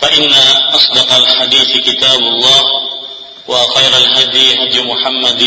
[0.00, 0.32] فإن
[0.74, 2.62] أصدق الحديث كتاب الله
[3.48, 5.42] وخير الهدي هدي محمد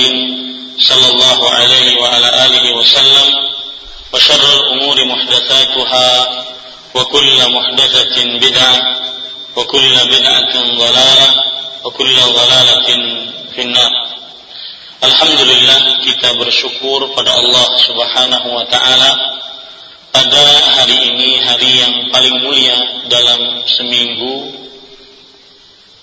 [0.79, 3.27] صلى الله عليه وعلى آله وسلم
[4.13, 6.09] وشر الأمور محدثاتها
[6.95, 8.99] وكل محدثة بدعة
[9.55, 11.29] وكل بدعة ضلالة
[11.83, 12.87] وكل ضلالة
[13.55, 13.91] في النار.
[15.01, 19.11] Alhamdulillah kita bersyukur pada Allah Subhanahu wa taala
[20.11, 20.45] pada
[20.75, 24.51] hari ini hari yang paling mulia dalam seminggu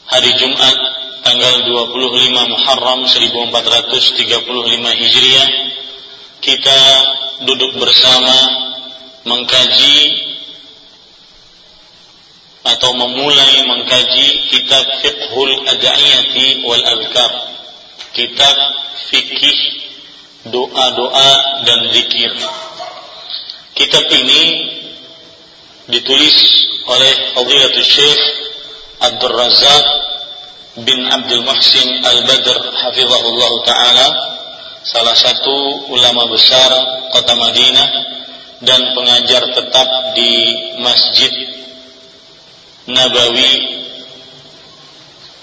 [0.09, 0.77] hari Jumat
[1.21, 5.49] tanggal 25 Muharram 1435 Hijriah
[6.41, 6.81] kita
[7.45, 8.37] duduk bersama
[9.29, 9.99] mengkaji
[12.65, 17.33] atau memulai mengkaji kitab Fiqhul Ada'iyati wal Adhkar
[18.17, 18.57] kitab
[19.13, 19.59] fikih
[20.49, 21.33] doa-doa
[21.69, 22.33] dan zikir
[23.79, 24.43] Kitab ini
[25.87, 26.35] ditulis
[26.91, 28.23] oleh Fadilatul Syekh
[29.07, 29.85] Abdul Razak
[30.83, 34.09] bin Abdul Muhsin Al-Badr hafizahullah taala
[34.83, 36.75] salah satu ulama besar
[37.15, 37.89] kota Madinah
[38.67, 39.89] dan pengajar tetap
[40.19, 40.33] di
[40.83, 41.31] Masjid
[42.91, 43.79] Nabawi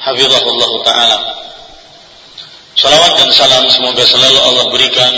[0.03, 1.19] hafizahullah taala.
[2.75, 5.13] Salawat dan salam semoga selalu Allah berikan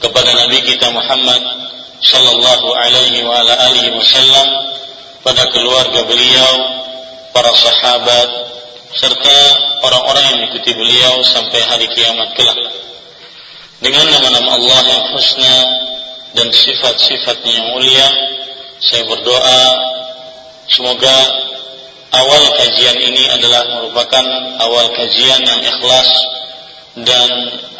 [0.00, 1.59] kepada Nabi kita Muhammad
[2.00, 4.48] sallallahu alaihi wa ala alihi wasallam
[5.20, 6.52] pada keluarga beliau,
[7.36, 8.28] para sahabat
[8.96, 9.38] serta
[9.84, 12.58] orang-orang yang mengikuti beliau sampai hari kiamat kelak.
[13.80, 15.56] Dengan nama-nama Allah yang husna
[16.36, 18.08] dan sifat-sifatnya yang mulia,
[18.80, 19.62] saya berdoa
[20.72, 21.16] semoga
[22.16, 24.24] awal kajian ini adalah merupakan
[24.56, 26.10] awal kajian yang ikhlas
[27.04, 27.28] dan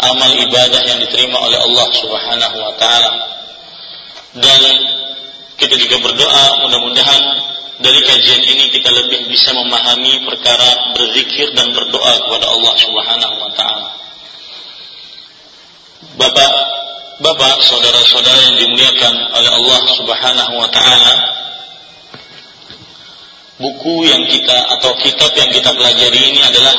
[0.00, 3.39] amal ibadah yang diterima oleh Allah Subhanahu wa taala
[4.38, 4.60] dan
[5.58, 7.22] kita juga berdoa mudah-mudahan
[7.80, 13.50] dari kajian ini kita lebih bisa memahami perkara berzikir dan berdoa kepada Allah Subhanahu wa
[13.56, 13.90] taala.
[16.20, 16.52] Bapak,
[17.24, 21.14] Bapak, saudara-saudara yang dimuliakan oleh Allah Subhanahu wa taala,
[23.60, 26.76] buku yang kita atau kitab yang kita pelajari ini adalah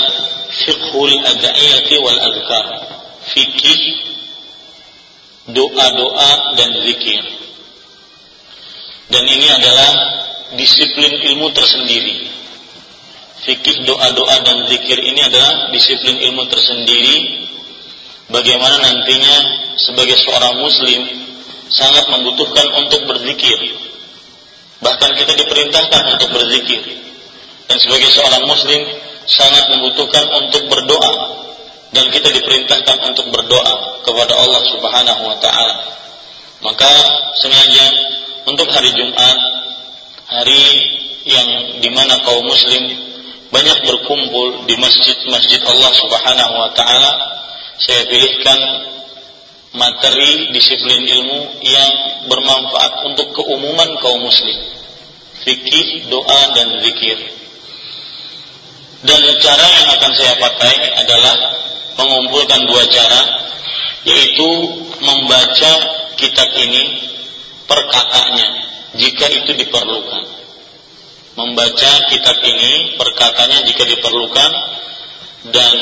[0.51, 2.65] Fiqhul Ada'iyati wal Azkar.
[3.21, 3.81] Fikih
[5.49, 7.40] doa-doa dan zikir
[9.11, 9.91] dan ini adalah
[10.55, 12.31] disiplin ilmu tersendiri.
[13.41, 17.47] Fikih doa-doa dan zikir ini adalah disiplin ilmu tersendiri.
[18.31, 19.35] Bagaimana nantinya
[19.75, 21.01] sebagai seorang muslim
[21.67, 23.59] sangat membutuhkan untuk berzikir.
[24.79, 26.81] Bahkan kita diperintahkan untuk berzikir.
[27.67, 28.81] Dan sebagai seorang muslim
[29.27, 31.13] sangat membutuhkan untuk berdoa.
[31.91, 35.75] Dan kita diperintahkan untuk berdoa kepada Allah Subhanahu wa taala.
[36.61, 36.93] Maka
[37.41, 37.85] sengaja
[38.47, 39.37] untuk hari Jumat,
[40.25, 40.63] hari
[41.27, 41.49] yang
[41.81, 42.83] di mana kaum muslim
[43.51, 47.11] banyak berkumpul di masjid-masjid Allah Subhanahu wa taala,
[47.77, 48.59] saya pilihkan
[49.75, 51.91] materi disiplin ilmu yang
[52.31, 54.57] bermanfaat untuk keumuman kaum muslim.
[55.41, 57.17] Fikih, doa dan zikir.
[59.01, 61.35] Dan cara yang akan saya pakai adalah
[61.97, 63.21] mengumpulkan dua cara
[64.05, 64.49] yaitu
[65.01, 65.71] membaca
[66.17, 67.10] kitab ini
[67.71, 67.81] per
[68.99, 70.43] jika itu diperlukan.
[71.31, 74.51] membaca kitab ini perkatanya jika diperlukan
[75.55, 75.75] dan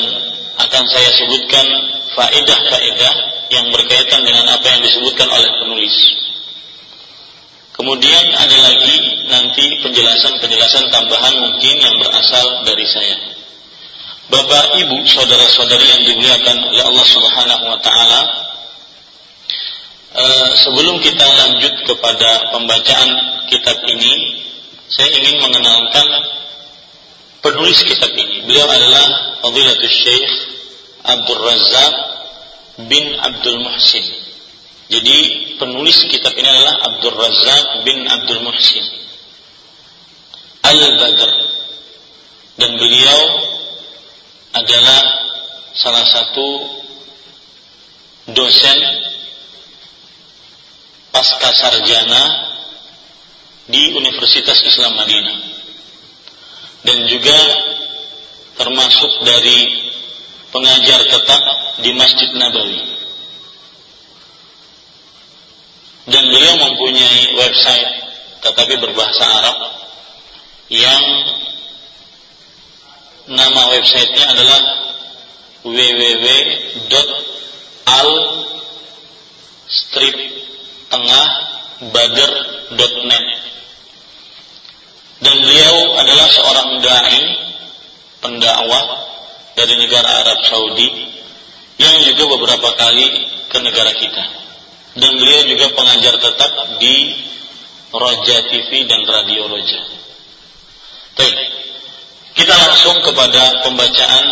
[0.62, 1.66] akan saya sebutkan
[2.14, 3.14] faedah-faedah
[3.50, 5.96] yang berkaitan dengan apa yang disebutkan oleh penulis.
[7.74, 13.16] Kemudian ada lagi nanti penjelasan-penjelasan tambahan mungkin yang berasal dari saya.
[14.30, 18.39] Bapak, Ibu, saudara-saudari yang dimuliakan oleh Allah Subhanahu wa taala,
[20.14, 23.10] eh, sebelum kita lanjut kepada pembacaan
[23.46, 24.42] kitab ini,
[24.90, 26.06] saya ingin mengenalkan
[27.40, 28.44] penulis kitab ini.
[28.46, 30.30] Beliau adalah Fadilatul Syekh
[31.04, 31.94] Abdul Razak
[32.90, 34.06] bin Abdul Muhsin.
[34.90, 35.18] Jadi
[35.56, 38.84] penulis kitab ini adalah Abdul Razak bin Abdul Muhsin
[40.66, 41.32] Al-Badr.
[42.60, 43.20] Dan beliau
[44.52, 45.02] adalah
[45.72, 46.48] salah satu
[48.36, 48.78] dosen
[51.10, 52.22] pasca sarjana
[53.70, 55.38] di Universitas Islam Madinah
[56.86, 57.38] dan juga
[58.56, 59.90] termasuk dari
[60.50, 61.42] pengajar tetap
[61.80, 62.82] di Masjid Nabawi.
[66.10, 67.90] Dan beliau mempunyai website
[68.40, 69.56] tetapi berbahasa Arab
[70.72, 71.04] yang
[73.30, 74.60] nama websitenya adalah
[75.62, 77.10] www.al
[79.70, 80.16] strip
[80.90, 81.26] tengah
[81.94, 83.26] badr.net
[85.20, 87.20] dan beliau adalah seorang dai
[88.24, 88.84] pendakwah
[89.52, 90.88] dari negara Arab Saudi
[91.76, 93.04] yang juga beberapa kali
[93.48, 94.24] ke negara kita.
[94.96, 97.14] Dan beliau juga pengajar tetap di
[97.92, 99.80] Roja TV dan Radio Roja.
[101.20, 101.38] Baik,
[102.34, 104.24] kita langsung kepada pembacaan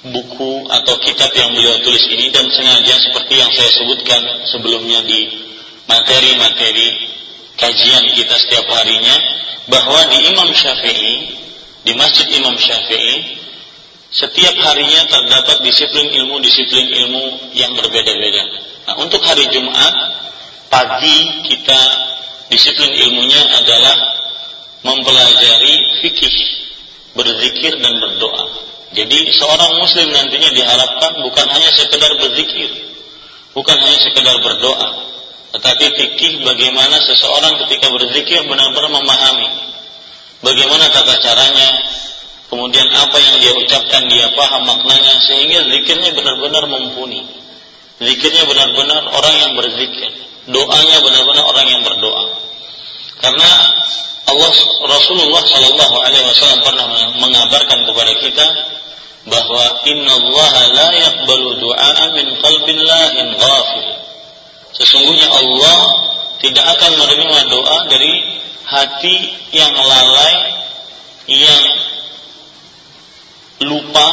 [0.00, 5.20] buku atau kitab yang beliau tulis ini dan sengaja seperti yang saya sebutkan sebelumnya di
[5.84, 6.88] materi-materi
[7.60, 9.16] kajian kita setiap harinya
[9.68, 11.14] bahwa di Imam Syafi'i
[11.84, 13.40] di Masjid Imam Syafi'i
[14.10, 18.42] setiap harinya terdapat disiplin ilmu-disiplin ilmu yang berbeda-beda.
[18.88, 19.94] Nah, untuk hari Jumat
[20.66, 21.80] pagi kita
[22.50, 23.96] disiplin ilmunya adalah
[24.82, 26.36] mempelajari fikih,
[27.14, 28.09] berzikir dan berdoa.
[28.90, 32.70] Jadi seorang muslim nantinya diharapkan bukan hanya sekedar berzikir,
[33.54, 34.88] bukan hanya sekedar berdoa,
[35.54, 39.70] tetapi fikih bagaimana seseorang ketika berzikir benar-benar memahami
[40.44, 41.68] bagaimana tata caranya,
[42.48, 47.22] kemudian apa yang dia ucapkan dia paham maknanya sehingga zikirnya benar-benar mumpuni.
[48.00, 50.10] Zikirnya benar-benar orang yang berzikir,
[50.48, 52.24] doanya benar-benar orang yang berdoa.
[53.20, 53.50] Karena
[54.30, 54.52] Allah
[54.86, 56.86] Rasulullah Shallallahu Alaihi Wasallam pernah
[57.18, 58.46] mengabarkan kepada kita
[59.26, 63.88] bahwa Inna Allah la yakbalu du'a min qalbin lahin ghafil.
[64.72, 65.78] Sesungguhnya Allah
[66.40, 68.14] tidak akan menerima doa dari
[68.64, 69.16] hati
[69.52, 70.34] yang lalai,
[71.26, 71.64] yang
[73.66, 74.08] lupa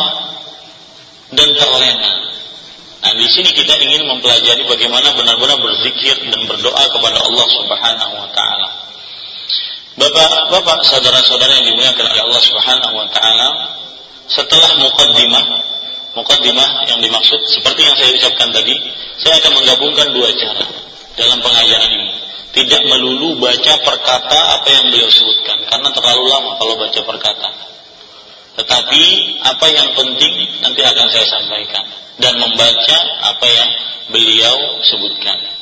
[1.31, 2.11] dan terlena.
[2.97, 8.29] Nah, di sini kita ingin mempelajari bagaimana benar-benar berzikir dan berdoa kepada Allah Subhanahu wa
[8.35, 8.86] taala.
[9.97, 13.49] Bapak-bapak, saudara-saudara yang dimuliakan oleh Allah Subhanahu wa taala,
[14.29, 15.45] setelah mukaddimah,
[16.13, 18.77] mukaddimah yang dimaksud seperti yang saya ucapkan tadi,
[19.17, 20.69] saya akan menggabungkan dua cara
[21.17, 22.13] dalam pengajaran ini
[22.53, 27.49] tidak melulu baca perkata apa yang beliau sebutkan karena terlalu lama kalau baca perkata.
[28.57, 29.03] Tetapi
[29.45, 31.85] apa yang penting nanti akan saya sampaikan
[32.17, 32.97] dan membaca
[33.33, 33.69] apa yang
[34.13, 35.56] beliau sebutkan.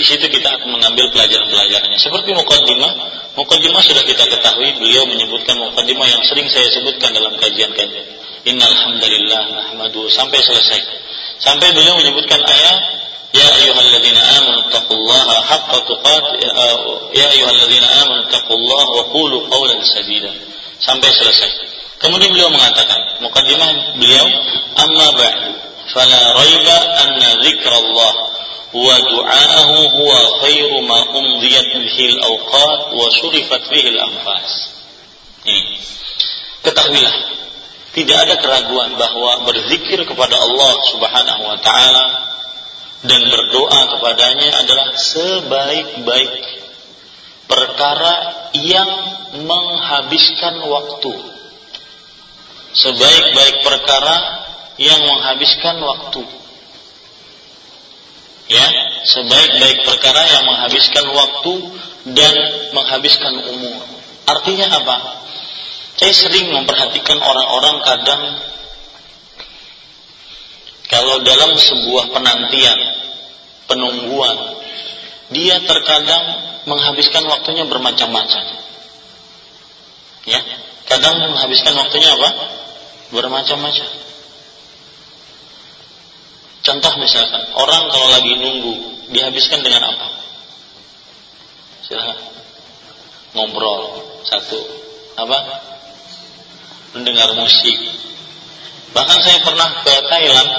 [0.00, 2.00] Di situ kita akan mengambil pelajaran-pelajarannya.
[2.00, 2.92] Seperti mukaddimah,
[3.36, 8.08] mukaddimah sudah kita ketahui beliau menyebutkan mukaddimah yang sering saya sebutkan dalam kajian-kajian.
[8.48, 10.80] Innal hamdalillah nahmadu sampai selesai.
[11.44, 12.80] Sampai beliau menyebutkan ayat
[13.30, 16.50] Ya ayyuhalladzina amanu taqullaha haqqa tuqatih
[17.14, 20.32] ya ayyuhalladzina amanu taqullaha wa qulu qawlan sadida
[20.82, 21.50] sampai selesai.
[22.00, 24.24] Kemudian beliau mengatakan, mukadimah beliau,
[24.80, 25.52] amma ba'du,
[25.92, 26.76] fala raiba
[27.06, 28.12] anna dzikrallah
[28.70, 34.50] huwa khairu ma umdiyat bihi al-awqat wa surifat bihi al-anfas.
[35.42, 35.74] Ini.
[36.60, 37.16] Ketahuilah,
[37.90, 42.06] tidak ada keraguan bahwa berzikir kepada Allah Subhanahu wa taala
[43.02, 46.34] dan berdoa kepadanya adalah sebaik-baik
[47.50, 48.14] perkara
[48.54, 48.90] yang
[49.42, 51.14] menghabiskan waktu.
[52.70, 54.16] Sebaik-baik perkara
[54.78, 56.22] yang menghabiskan waktu.
[58.50, 58.66] Ya,
[59.06, 61.52] sebaik-baik perkara yang menghabiskan waktu
[62.18, 62.34] dan
[62.74, 63.78] menghabiskan umur.
[64.26, 64.96] Artinya apa?
[65.94, 68.22] Saya sering memperhatikan orang-orang kadang
[70.90, 72.78] kalau dalam sebuah penantian,
[73.70, 74.58] penungguan,
[75.30, 76.24] dia terkadang
[76.66, 78.44] menghabiskan waktunya bermacam-macam.
[80.26, 80.42] Ya,
[80.90, 82.30] kadang menghabiskan waktunya apa?
[83.14, 84.09] Bermacam-macam.
[86.70, 88.74] Contoh misalkan, orang kalau lagi nunggu,
[89.10, 90.06] dihabiskan dengan apa?
[91.82, 92.14] Silahkan.
[93.34, 94.54] Ngobrol, satu.
[95.18, 95.38] Apa?
[96.94, 97.74] Mendengar musik.
[98.94, 100.50] Bahkan saya pernah ke Thailand,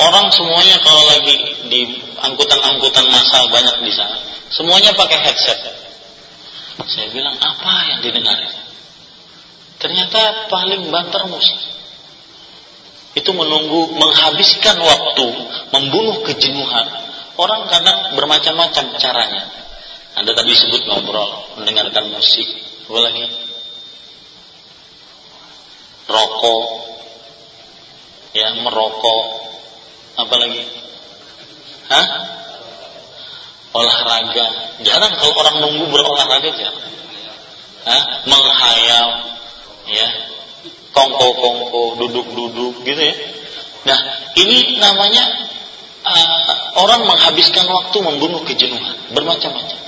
[0.00, 1.36] orang semuanya kalau lagi
[1.68, 1.80] di
[2.24, 4.16] angkutan-angkutan massal banyak di sana,
[4.48, 5.60] semuanya pakai headset.
[6.88, 8.48] Saya bilang, apa yang didengar?
[9.76, 11.73] Ternyata paling banter musik.
[13.14, 15.26] Itu menunggu, menghabiskan waktu,
[15.70, 16.86] membunuh kejenuhan.
[17.38, 19.42] Orang kadang bermacam-macam caranya.
[20.14, 22.46] Anda tadi sebut ngobrol, mendengarkan musik,
[22.90, 23.26] apa?
[26.10, 26.66] Rokok,
[28.34, 29.24] ya merokok,
[30.14, 30.62] apa lagi?
[31.90, 32.06] Hah?
[33.74, 34.46] Olahraga.
[34.86, 36.86] Jarang kalau orang nunggu berolahraga jarang.
[37.84, 38.02] Hah?
[38.30, 39.08] Menghayal,
[39.90, 40.08] ya,
[40.94, 43.14] kongko-kongko, duduk-duduk gitu ya.
[43.84, 43.98] Nah,
[44.38, 45.24] ini namanya
[46.06, 49.78] uh, orang menghabiskan waktu membunuh kejenuhan, bermacam-macam.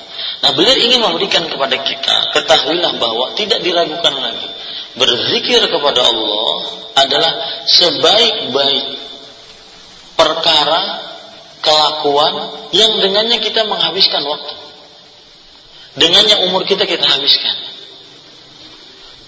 [0.45, 4.49] Nah, beliau ingin memberikan kepada kita, ketahuilah bahwa tidak diragukan lagi.
[4.97, 6.53] Berzikir kepada Allah
[6.97, 7.33] adalah
[7.69, 8.87] sebaik-baik
[10.17, 10.81] perkara
[11.61, 12.35] kelakuan
[12.73, 14.55] yang dengannya kita menghabiskan waktu.
[15.97, 17.66] Dengannya umur kita kita habiskan.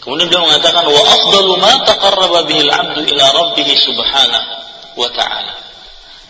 [0.09, 4.51] Kemudian dia mengatakan wa afdalu ma taqarraba bihi al-'abdu ila rabbih subhanahu
[4.97, 5.69] wa ta'ala.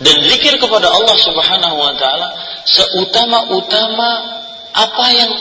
[0.03, 2.35] Dan zikir kepada Allah Subhanahu wa taala
[2.67, 4.11] seutama-utama
[4.71, 5.33] apa yang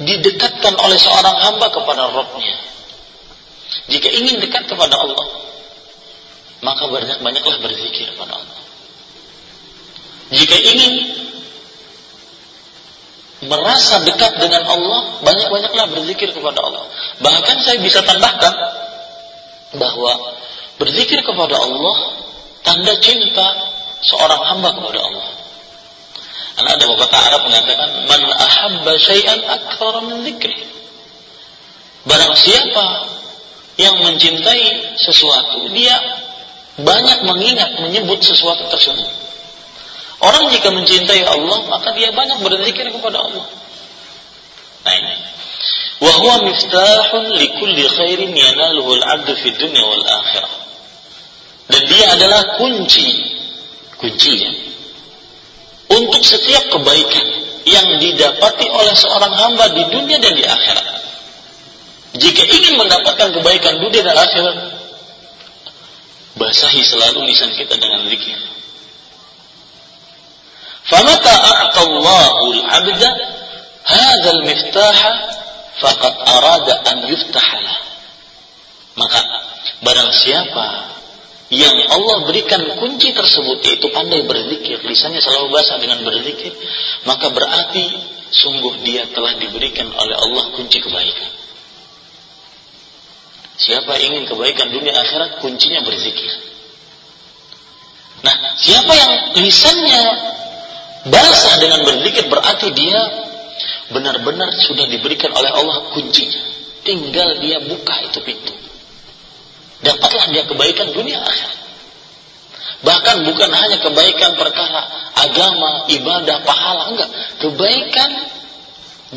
[0.00, 2.56] didekatkan oleh seorang hamba kepada Rabbnya.
[3.88, 5.28] Jika ingin dekat kepada Allah,
[6.60, 8.60] maka banyak-banyaklah berzikir kepada Allah.
[10.36, 10.92] Jika ingin
[13.46, 16.84] merasa dekat dengan Allah, banyak-banyaklah berzikir kepada Allah.
[17.20, 18.54] Bahkan saya bisa tambahkan
[19.74, 20.12] bahwa
[20.78, 21.96] berzikir kepada Allah
[22.64, 23.46] tanda cinta
[24.04, 25.28] seorang hamba kepada Allah.
[26.54, 30.54] Karena ada beberapa Arab mengatakan man ahabba syai'an akthara min dzikri.
[32.06, 32.86] Barang siapa
[33.74, 35.96] yang mencintai sesuatu, dia
[36.78, 39.23] banyak mengingat menyebut sesuatu tersebut.
[40.22, 43.46] Orang jika mencintai Allah, maka dia banyak berzikir kepada Allah.
[44.84, 45.14] Nah ini.
[46.24, 50.54] Miftahun likulli khairin yanaluhu al-abdu fi dunya wal akhirah.
[51.70, 53.08] Dan dia adalah kunci,
[53.96, 54.52] kuncinya
[55.88, 57.26] untuk setiap kebaikan
[57.64, 60.86] yang didapati oleh seorang hamba di dunia dan di akhirat.
[62.14, 64.56] Jika ingin mendapatkan kebaikan dunia dan akhirat,
[66.36, 68.36] basahi selalu lisan kita dengan zikir.
[70.84, 73.02] فمتى أعطى الله العبد
[73.84, 74.98] هذا المفتاح
[75.80, 77.76] فقد أراد أن يفتح له.
[78.94, 79.20] Maka
[79.82, 80.66] barang siapa
[81.50, 86.54] yang Allah berikan kunci tersebut yaitu pandai berzikir, lisannya selalu basah dengan berzikir,
[87.08, 87.90] maka berarti
[88.30, 91.30] sungguh dia telah diberikan oleh Allah kunci kebaikan.
[93.54, 96.32] Siapa ingin kebaikan dunia akhirat kuncinya berzikir.
[98.24, 100.02] Nah, siapa yang lisannya
[101.08, 103.00] basah dengan berzikir berarti dia
[103.92, 106.42] benar-benar sudah diberikan oleh Allah kuncinya.
[106.84, 108.54] Tinggal dia buka itu pintu.
[109.84, 111.64] Dapatlah dia kebaikan dunia akhirat.
[112.84, 114.82] Bahkan bukan hanya kebaikan perkara
[115.16, 117.10] agama, ibadah, pahala, enggak.
[117.40, 118.10] Kebaikan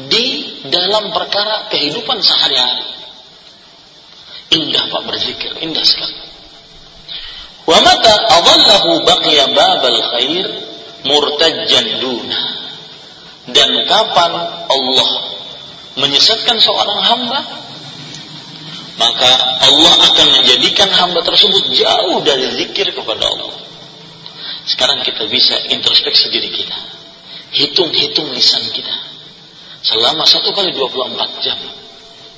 [0.07, 0.27] di
[0.71, 2.87] dalam perkara kehidupan sehari-hari.
[4.55, 6.15] Indah Pak berzikir, indah sekali.
[7.67, 10.47] Wa mata adallahu baqiya babal khair
[11.07, 12.41] murtajjan duna.
[13.47, 14.31] Dan kapan
[14.67, 15.09] Allah
[15.97, 17.39] menyesatkan seorang hamba,
[18.97, 19.31] maka
[19.65, 23.55] Allah akan menjadikan hamba tersebut jauh dari zikir kepada Allah.
[24.67, 26.75] Sekarang kita bisa introspeksi diri kita.
[27.55, 28.95] Hitung-hitung lisan kita.
[29.79, 31.59] Selama satu kali 24 jam.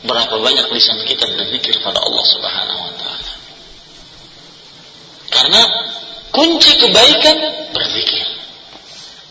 [0.06, 3.32] Berapa banyak lisan kita berzikir pada Allah subhanahu wa ta'ala.
[5.28, 5.62] Karena
[6.32, 7.38] kunci kebaikan
[7.76, 8.39] berzikir.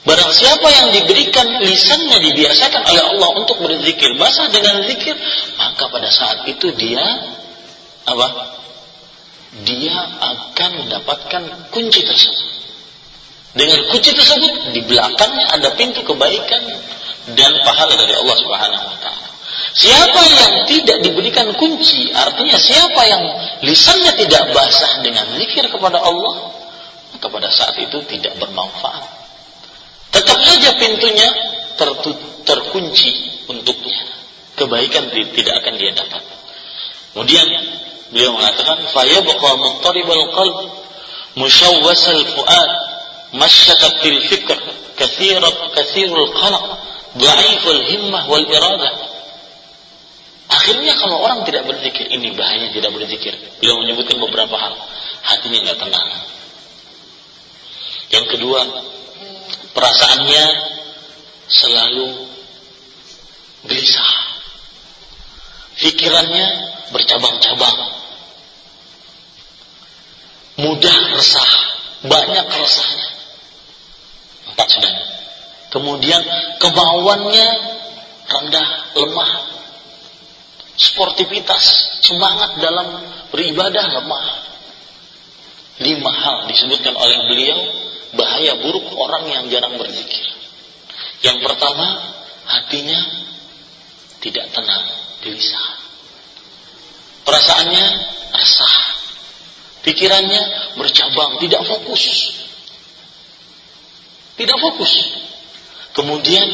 [0.07, 5.17] Barang siapa yang diberikan lisannya dibiasakan oleh Allah untuk berzikir, basah dengan zikir,
[5.59, 7.02] maka pada saat itu dia
[8.07, 8.28] apa?
[9.67, 11.43] Dia akan mendapatkan
[11.75, 12.47] kunci tersebut.
[13.59, 16.62] Dengan kunci tersebut di belakangnya ada pintu kebaikan
[17.35, 19.28] dan pahala dari Allah Subhanahu wa taala.
[19.75, 23.23] Siapa yang tidak diberikan kunci, artinya siapa yang
[23.67, 26.55] lisannya tidak basah dengan zikir kepada Allah,
[27.19, 29.18] maka pada saat itu tidak bermanfaat
[30.15, 31.29] tetap saja pintunya
[32.45, 33.11] terkunci
[33.49, 34.00] untuknya.
[34.59, 36.23] Kebaikan tidak akan dia dapat.
[37.15, 37.47] Kemudian
[38.11, 40.57] beliau mengatakan fayabqa muttaribal qalb
[41.38, 42.71] mushawwasal fuad
[43.37, 44.59] masyakatil fikr
[44.99, 46.65] kathirat kathirul qalaq
[47.15, 49.09] dhaiful himmah wal iradah
[50.49, 53.37] Akhirnya kalau orang tidak berzikir, ini bahaya tidak berzikir.
[53.61, 54.81] Beliau menyebutkan beberapa hal.
[55.21, 56.09] Hatinya nggak tenang.
[58.09, 58.61] Yang kedua,
[59.78, 60.47] perasaannya
[61.47, 62.08] selalu
[63.70, 64.12] gelisah.
[65.78, 66.47] Pikirannya
[66.90, 67.78] bercabang-cabang.
[70.58, 71.52] Mudah resah,
[72.02, 73.08] banyak resahnya.
[74.50, 74.94] Empat sudah.
[75.70, 76.23] Kemudian
[76.58, 77.49] kemauannya
[78.26, 78.68] rendah,
[78.99, 79.32] lemah.
[80.75, 82.99] Sportivitas, semangat dalam
[83.30, 84.26] beribadah lemah.
[85.78, 90.25] Lima hal disebutkan oleh beliau bahaya buruk orang yang jarang berzikir.
[91.21, 91.88] Yang pertama,
[92.47, 93.00] hatinya
[94.23, 94.87] tidak tenang,
[95.21, 95.69] gelisah.
[97.27, 97.87] Perasaannya
[98.33, 98.77] resah.
[99.85, 100.43] Pikirannya
[100.81, 102.05] bercabang, tidak fokus.
[104.38, 104.93] Tidak fokus.
[105.93, 106.47] Kemudian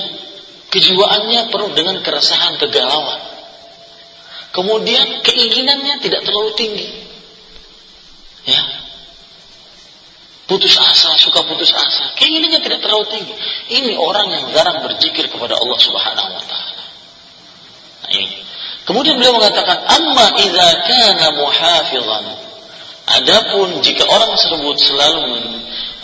[0.73, 3.21] kejiwaannya penuh dengan keresahan, kegalauan.
[4.55, 6.89] Kemudian keinginannya tidak terlalu tinggi.
[8.45, 8.61] Ya,
[10.45, 12.13] putus asa, suka putus asa.
[12.21, 13.35] Keinginannya tidak terlalu tinggi.
[13.81, 16.83] Ini orang yang jarang berzikir kepada Allah Subhanahu wa taala.
[18.05, 18.39] Nah, ini.
[18.85, 22.25] Kemudian beliau mengatakan, "Amma idza kana muhafizan."
[23.05, 25.21] Adapun jika orang tersebut selalu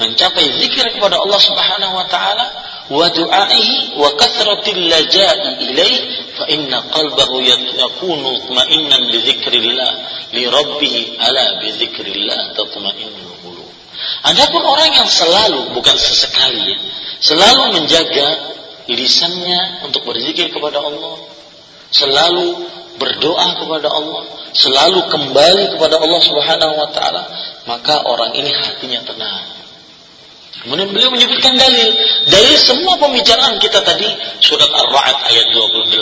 [0.01, 2.47] mencapai zikir kepada Allah Subhanahu wa taala
[2.93, 5.97] wa du'aihi wa kathratil laja'i ilaih
[6.37, 9.19] fa inna qalbahu yakunu mutma'innan bi
[10.37, 10.95] li rabbih
[11.25, 13.40] ala bi dzikrillah tatma'innu
[14.21, 16.79] Adapun orang yang selalu bukan sesekali ya,
[17.25, 18.29] selalu menjaga
[18.85, 21.17] lisannya untuk berzikir kepada Allah,
[21.89, 22.69] selalu
[23.01, 24.23] berdoa kepada Allah,
[24.53, 27.23] selalu kembali kepada Allah Subhanahu wa taala,
[27.65, 29.61] maka orang ini hatinya tenang.
[30.61, 31.89] Kemudian beliau menyebutkan dalil.
[32.29, 34.05] Dari semua pembicaraan kita tadi
[34.45, 35.97] surat Ar-Ra'd ayat 28.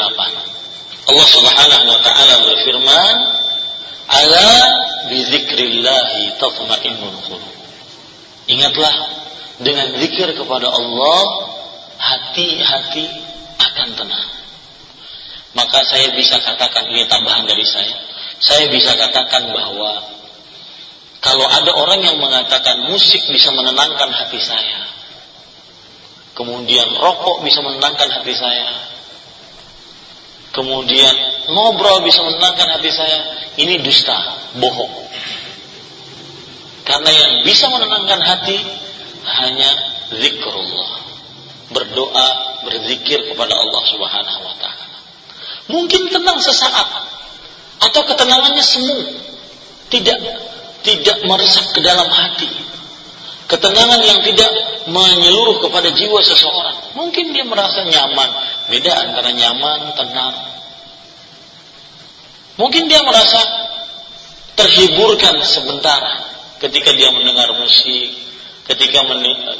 [1.08, 3.14] Allah Subhanahu wa taala berfirman,
[4.10, 4.50] "Ala
[5.06, 5.22] bi
[6.42, 7.57] tatma'innul qulub."
[8.48, 8.94] Ingatlah
[9.60, 11.20] dengan zikir kepada Allah
[12.00, 13.06] hati-hati
[13.60, 14.28] akan tenang.
[15.52, 17.96] Maka saya bisa katakan ini tambahan dari saya.
[18.38, 20.18] Saya bisa katakan bahwa
[21.18, 24.86] kalau ada orang yang mengatakan musik bisa menenangkan hati saya.
[26.38, 28.70] Kemudian rokok bisa menenangkan hati saya.
[30.54, 31.14] Kemudian
[31.50, 33.18] ngobrol bisa menenangkan hati saya.
[33.58, 34.16] Ini dusta,
[34.62, 34.94] bohong.
[36.88, 38.56] Karena yang bisa menenangkan hati
[39.28, 39.70] hanya
[40.08, 41.04] zikrullah.
[41.68, 42.28] Berdoa,
[42.64, 44.96] berzikir kepada Allah Subhanahu wa taala.
[45.68, 46.88] Mungkin tenang sesaat
[47.84, 48.98] atau ketenangannya semu.
[49.92, 50.18] Tidak
[50.80, 52.48] tidak meresap ke dalam hati.
[53.48, 54.48] Ketenangan yang tidak
[54.88, 56.96] menyeluruh kepada jiwa seseorang.
[56.96, 58.30] Mungkin dia merasa nyaman.
[58.72, 60.36] Beda antara nyaman, tenang.
[62.60, 63.40] Mungkin dia merasa
[64.56, 66.27] terhiburkan sebentar
[66.58, 68.14] ketika dia mendengar musik,
[68.68, 69.06] ketika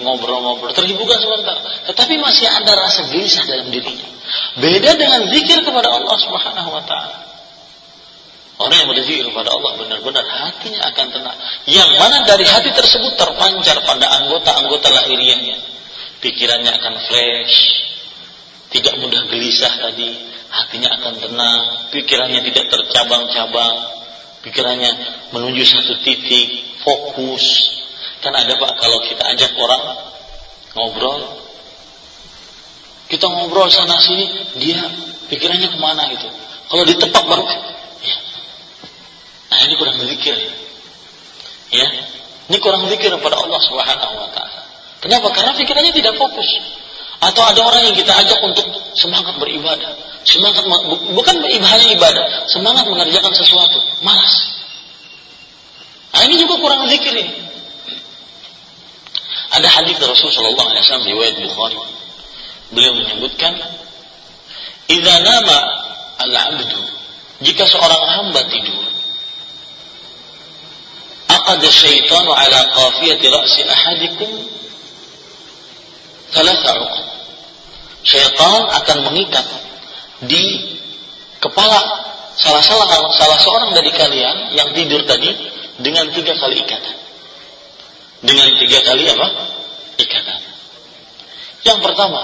[0.05, 1.57] ngobrol-ngobrol, terhiburkan sebentar.
[1.89, 4.09] Tetapi masih ada rasa gelisah dalam dirinya.
[4.61, 7.19] Beda dengan zikir kepada Allah Subhanahu wa taala.
[8.59, 11.39] Orang yang berzikir kepada Allah benar-benar hatinya akan tenang.
[11.71, 15.57] Yang mana dari hati tersebut terpancar pada anggota-anggota lahiriahnya.
[16.19, 17.57] Pikirannya akan fresh,
[18.75, 20.11] tidak mudah gelisah tadi,
[20.51, 21.63] hatinya akan tenang,
[21.95, 23.75] pikirannya tidak tercabang-cabang,
[24.43, 24.91] pikirannya
[25.35, 27.45] menuju satu titik, fokus.
[28.19, 29.83] Kan ada Pak kalau kita ajak orang
[30.75, 31.19] ngobrol,
[33.09, 34.27] kita ngobrol sana sini,
[34.59, 34.83] dia
[35.31, 36.29] pikirannya ke mana gitu.
[36.69, 37.47] Kalau ditepak baru,
[38.05, 38.17] ya.
[39.49, 40.37] Nah ini kurang berzikir.
[41.69, 41.89] Ya,
[42.49, 44.61] ini kurang zikir kepada Allah Subhanahu Wa Taala.
[45.05, 45.29] Kenapa?
[45.37, 46.49] Karena pikirannya tidak fokus.
[47.19, 50.65] Atau ada orang yang kita ajak untuk semangat beribadah, semangat
[51.17, 54.35] bukan beribadah ibadah, semangat mengerjakan sesuatu, malas.
[56.13, 57.33] Nah, ini juga kurang zikir ini.
[59.49, 61.81] Ada hadis Rasul Shallallahu Alaihi Wasallam riwayat Bukhari.
[62.69, 63.57] Beliau menyebutkan,
[64.93, 65.59] "Idza nama
[66.21, 66.81] al-'abdu,
[67.41, 68.85] jika seorang hamba tidur,
[71.33, 74.31] aqad syaitanu ala qafiyati ra'si ahadikum
[76.37, 77.17] thalatha
[77.99, 79.45] Syaitan akan mengikat
[80.25, 80.45] di
[81.39, 81.81] kepala
[82.35, 85.31] salah salah salah seorang dari kalian yang tidur tadi
[85.79, 86.97] dengan tiga kali ikatan.
[88.19, 89.29] Dengan tiga kali apa?
[89.99, 90.41] Ikatan.
[91.63, 92.23] Yang pertama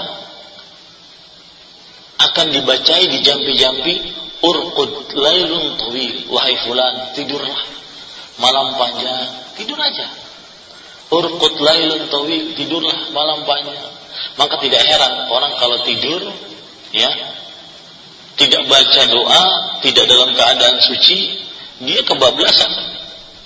[2.15, 3.95] akan dibacai di jampi-jampi
[4.43, 7.59] urqud lailun tawil wahai fulan tidurlah
[8.39, 10.07] malam panjang tidur aja
[11.11, 13.79] urqud lailun tawil tidurlah malam panjang
[14.39, 16.21] maka tidak heran orang kalau tidur
[16.95, 17.11] ya
[18.35, 19.43] tidak baca doa
[19.83, 21.39] tidak dalam keadaan suci
[21.83, 22.71] dia kebablasan.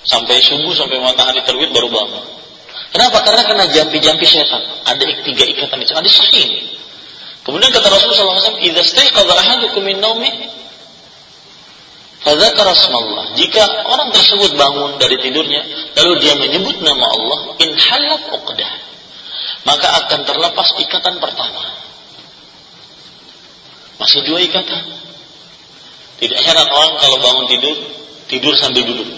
[0.06, 2.26] Sampai subuh sampai matahari terbit baru bangun.
[2.90, 3.22] Kenapa?
[3.22, 4.64] Karena kena jampi-jampi setan.
[4.88, 6.80] Ada tiga ikatan itu ada sahih
[7.50, 10.30] kemudian kata Rasulullah SAW idza staiqadha ahadukum min naumi
[12.22, 15.66] fadzakara Allah jika orang tersebut bangun dari tidurnya
[15.98, 18.72] lalu dia menyebut nama Allah in halat uqdah
[19.66, 21.89] maka akan terlepas ikatan pertama
[24.00, 24.84] masih dua ikatan
[26.20, 27.76] tidak heran orang kalau bangun tidur
[28.30, 29.10] tidur sambil duduk.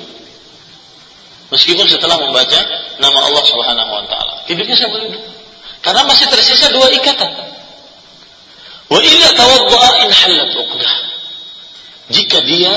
[1.52, 2.60] Meskipun setelah membaca
[3.02, 5.24] nama Allah Subhanahu wa taala, tidurnya sambil duduk.
[5.84, 7.32] Karena masih tersisa dua ikatan.
[8.88, 10.94] Wa illa tawadda'a in halat uqdah.
[12.12, 12.76] Jika dia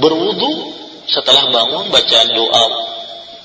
[0.00, 0.78] berwudu
[1.10, 2.64] setelah bangun baca doa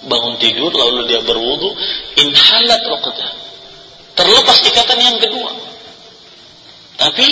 [0.04, 1.74] bangun tidur lalu dia berwudu
[2.22, 3.32] in halat uqdah.
[4.16, 5.73] Terlepas ikatan yang kedua.
[6.98, 7.28] Tapi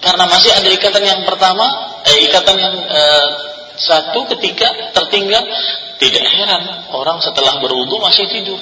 [0.00, 1.64] karena masih ada ikatan yang pertama,
[2.06, 3.28] eh, ikatan yang eh,
[3.76, 5.44] satu ketika tertinggal,
[5.96, 8.60] tidak heran orang setelah berwudu masih tidur.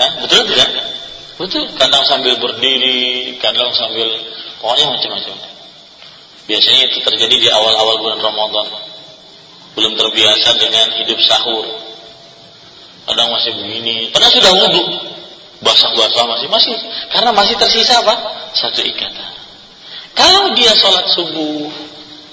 [0.00, 0.10] Hah?
[0.24, 0.70] Betul tidak?
[1.36, 1.64] Betul.
[1.76, 4.08] Kadang sambil berdiri, kadang sambil
[4.60, 5.36] pokoknya macam-macam.
[6.48, 8.66] Biasanya itu terjadi di awal-awal bulan Ramadan.
[9.72, 11.64] Belum terbiasa dengan hidup sahur.
[13.08, 14.12] Kadang masih begini.
[14.12, 14.82] Padahal sudah wudhu.
[15.62, 16.76] Basah-basah masih masih.
[17.14, 18.14] Karena masih tersisa apa?
[18.54, 19.30] Satu ikatan.
[20.12, 21.70] Kalau dia sholat subuh,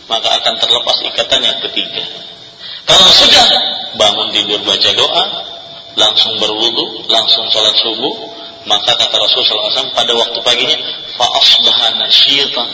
[0.09, 2.03] maka akan terlepas ikatan yang ketiga.
[2.89, 3.47] Kalau sudah
[3.95, 5.25] bangun tidur baca doa,
[5.95, 8.15] langsung berwudu, langsung sholat subuh,
[8.65, 10.77] maka kata Rasulullah SAW pada waktu paginya,
[11.15, 12.67] faasbahana syaitan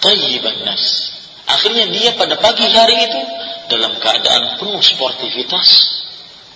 [0.00, 1.12] tayyiban nas.
[1.46, 3.20] Akhirnya dia pada pagi hari itu
[3.70, 5.68] dalam keadaan penuh sportivitas,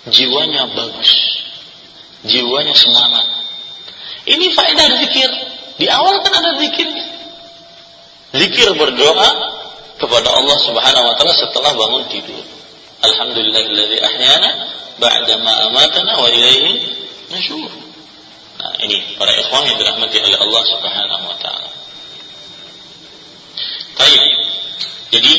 [0.09, 1.11] jiwanya bagus,
[2.25, 3.27] jiwanya semangat.
[4.25, 5.29] Ini faedah zikir.
[5.75, 6.87] Di awal kan ada zikir
[8.35, 9.29] zikir berdoa
[9.95, 12.43] kepada Allah Subhanahu wa taala setelah bangun tidur.
[13.05, 14.49] Alhamdulillahilladzi ahyana
[14.99, 16.71] ba'da ma amatana wa ilaihi
[17.31, 17.71] nusyur.
[18.55, 21.71] Nah, ini para ikhwan yang dirahmati oleh Allah Subhanahu wa taala.
[23.95, 24.23] Baik.
[25.15, 25.35] Jadi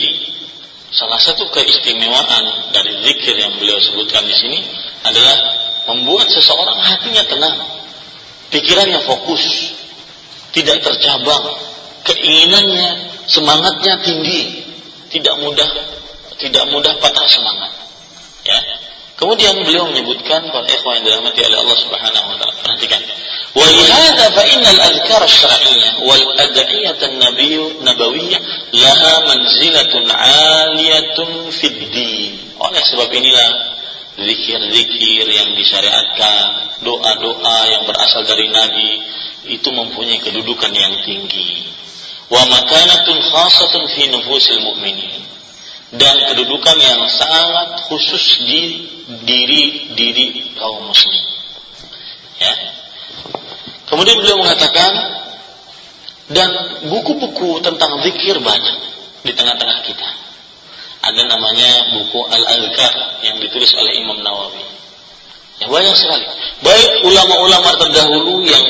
[0.88, 4.58] salah satu keistimewaan dari zikir yang beliau sebutkan di sini
[5.04, 7.56] adalah membuat seseorang hatinya tenang,
[8.50, 9.74] pikirannya fokus,
[10.50, 11.44] tidak tercabang,
[12.06, 14.66] keinginannya, semangatnya tinggi,
[15.10, 15.70] tidak mudah
[16.36, 17.72] tidak mudah patah semangat.
[18.44, 18.60] Ya.
[19.16, 22.54] Kemudian beliau menyebutkan para ikhwan yang dirahmati oleh Allah Subhanahu wa taala.
[22.60, 23.00] Perhatikan.
[23.56, 28.40] Wa lihadza fa innal adhkar asy-syar'iyyah wal ad'iyah an-nabawiyyah
[28.76, 32.36] laha manzilatun 'aliyatun fid din.
[32.60, 33.75] Oleh sebab inilah
[34.16, 38.90] zikir-zikir yang disyariatkan, doa-doa yang berasal dari Nabi
[39.46, 41.76] itu mempunyai kedudukan yang tinggi
[42.26, 45.22] wa makanatun khasatun fi nufusil mu'minin
[45.94, 48.62] dan kedudukan yang sangat khusus di
[49.22, 51.24] diri-diri kaum muslim.
[52.42, 52.54] Ya.
[53.86, 54.92] Kemudian beliau mengatakan
[56.26, 56.50] dan
[56.90, 58.76] buku-buku tentang zikir banyak
[59.22, 60.25] di tengah-tengah kita.
[61.06, 64.64] Ada namanya buku Al-Azkar yang ditulis oleh Imam Nawawi.
[65.62, 66.26] Ya banyak sekali.
[66.66, 68.64] Baik ulama-ulama terdahulu yang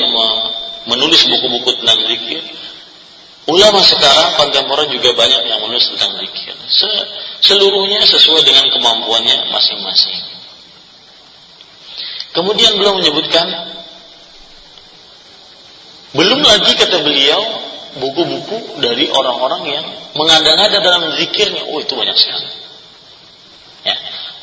[0.87, 2.45] menulis buku-buku tentang zikir
[3.47, 6.51] Ulama sekarang kontemporer juga banyak yang menulis tentang zikir.
[7.39, 10.19] Seluruhnya sesuai dengan kemampuannya masing-masing.
[12.35, 13.47] Kemudian beliau menyebutkan
[16.11, 17.39] belum lagi kata beliau
[17.99, 19.85] buku-buku dari orang-orang yang
[20.17, 21.67] mengada-ngada dalam zikirnya.
[21.69, 22.49] Oh itu banyak sekali.
[23.85, 23.95] Ya.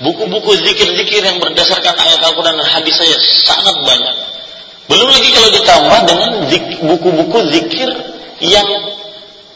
[0.03, 4.17] Buku-buku zikir-zikir yang berdasarkan ayat Al-Quran dan hadis saya sangat banyak.
[4.90, 6.31] Belum lagi kalau ditambah dengan
[6.85, 7.88] buku-buku zikir
[8.45, 8.69] yang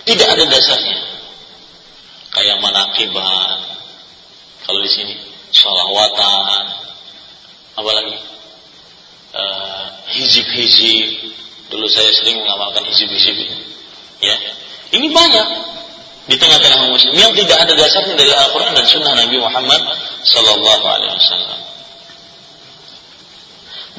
[0.08, 0.98] tidak ada dasarnya.
[2.32, 3.60] Kayak manakibat.
[4.64, 5.14] Kalau di sini
[5.52, 6.64] sholawatan,
[7.76, 8.16] apalagi
[9.34, 11.34] uh, hizib-hizib.
[11.68, 13.67] Dulu saya sering mengamalkan hizib-hizib
[14.18, 14.36] Ya,
[14.98, 15.46] ini banyak
[16.28, 19.82] di tengah-tengah muslim yang tidak ada dasarnya dari Al-Quran dan Sunnah Nabi Muhammad
[20.26, 21.60] Sallallahu Alaihi Wasallam.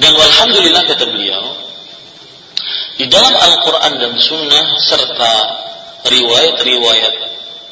[0.00, 1.42] Dan alhamdulillah kata beliau,
[2.96, 5.32] di dalam Al-Quran dan Sunnah serta
[6.06, 7.14] riwayat-riwayat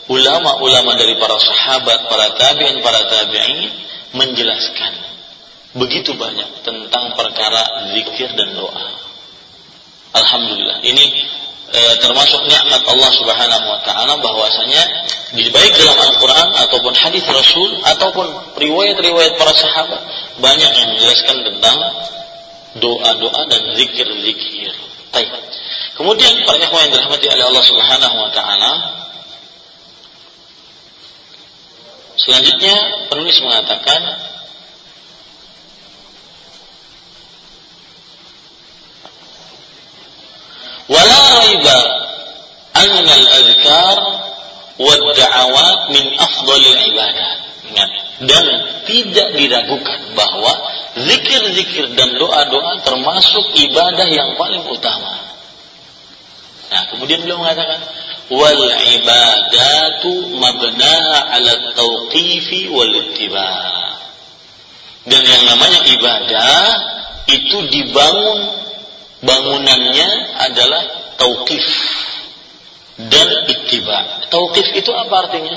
[0.08, 3.58] ulama-ulama dari para sahabat, para tabi'in, para tabi'in
[4.16, 4.92] menjelaskan
[5.76, 8.88] begitu banyak tentang perkara zikir dan doa.
[10.16, 10.80] Alhamdulillah.
[10.80, 11.04] Ini
[11.72, 14.82] e, termasuk nikmat Allah Subhanahu wa taala bahwasanya
[15.32, 20.00] baik dalam Al-Qur'an ataupun hadis Rasul ataupun riwayat-riwayat para sahabat
[20.40, 21.76] banyak yang menjelaskan tentang
[22.78, 24.72] doa-doa dan zikir-zikir.
[25.12, 25.30] Baik.
[25.96, 28.72] Kemudian para ikhwan yang dirahmati oleh Allah Subhanahu wa taala
[32.18, 34.04] Selanjutnya penulis mengatakan
[40.88, 41.66] ولا ريب
[42.76, 43.98] أن الأذكار
[44.78, 46.62] والدعوات من أفضل
[47.68, 47.90] min
[48.24, 48.44] dan
[48.88, 50.52] tidak diragukan bahwa
[50.98, 55.14] zikir-zikir dan doa-doa termasuk ibadah yang paling utama.
[56.68, 57.78] Nah kemudian beliau mengatakan
[58.32, 58.64] wal
[58.98, 63.52] ibadatu mabnaha ala tauqifi wal ittiba.
[65.08, 66.64] Dan yang namanya ibadah
[67.30, 68.38] itu dibangun
[69.22, 70.10] bangunannya
[70.50, 70.82] adalah
[71.18, 71.66] tauqif
[72.98, 74.28] dan ittiba.
[74.30, 75.56] Tauqif itu apa artinya?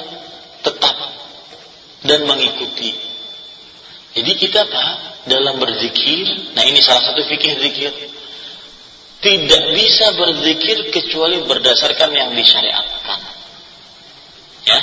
[0.62, 0.98] Tetap
[2.06, 2.94] dan mengikuti.
[4.12, 4.90] Jadi kita Pak
[5.30, 7.94] dalam berzikir, nah ini salah satu fikih zikir.
[9.22, 13.20] Tidak bisa berzikir kecuali berdasarkan yang disyariatkan.
[14.66, 14.80] Ya,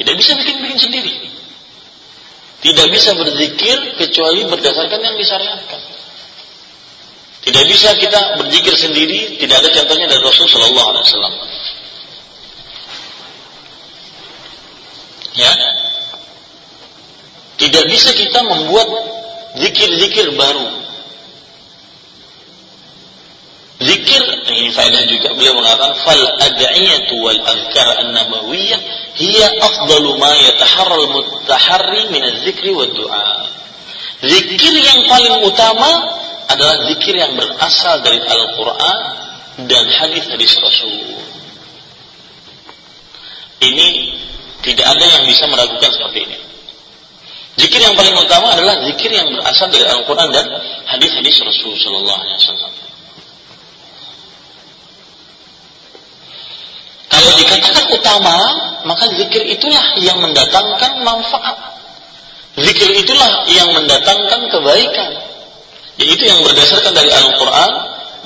[0.00, 1.14] tidak bisa bikin-bikin sendiri.
[2.62, 5.91] Tidak bisa berzikir kecuali berdasarkan yang disyariatkan.
[7.42, 11.34] Tidak bisa kita berzikir sendiri, tidak ada contohnya dari Rasul Shallallahu Alaihi Wasallam.
[15.32, 15.52] Ya,
[17.58, 18.86] tidak bisa kita membuat
[19.58, 20.70] zikir-zikir baru.
[23.82, 28.78] Zikir ini faedah juga beliau mengatakan fal ad'iyatu wal azkar an-nabawiyah
[29.18, 33.50] hiya afdalu ma yataharra al-mutaharri min az-zikri wad du'a.
[34.22, 38.98] Zikir yang paling utama adalah zikir yang berasal dari Al-Quran
[39.68, 40.94] dan hadis-hadis Rasul.
[43.62, 43.88] Ini
[44.62, 46.38] tidak ada yang bisa meragukan seperti ini.
[47.52, 50.46] Zikir yang paling utama adalah zikir yang berasal dari Al-Quran dan
[50.88, 52.72] hadis-hadis Rasul Sallallahu Alaihi Wasallam.
[57.12, 58.36] Kalau dikatakan utama,
[58.88, 61.76] maka zikir itulah yang mendatangkan manfaat.
[62.56, 65.10] Zikir itulah yang mendatangkan kebaikan.
[66.00, 67.72] Itu yang berdasarkan dari Al-Quran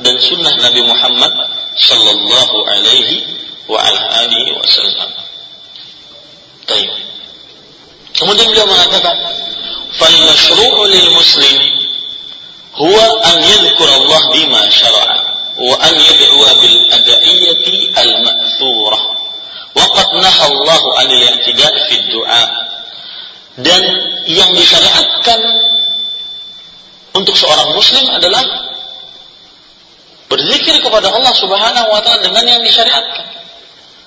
[0.07, 1.33] dan Sunnah Nabi Muhammad
[1.77, 3.27] Sallallahu Alaihi
[3.67, 5.11] wa ala alihi Wasallam.
[6.67, 6.95] Tayyib.
[8.17, 9.17] Kemudian beliau mengatakan,
[9.99, 11.57] "Fal mashru'u lil muslim
[12.81, 15.19] huwa an yadhkur Allah bima syara'a
[15.57, 19.03] wa an yad'u bil adaiyati al ma'thurah."
[19.77, 22.45] Wa qad naha Allah 'anil i'tida' fi du'a.
[23.61, 23.83] Dan
[24.29, 25.41] yang disyariatkan
[27.17, 28.45] untuk seorang muslim adalah
[30.29, 33.27] berzikir kepada Allah Subhanahu wa taala dengan yang disyariatkan.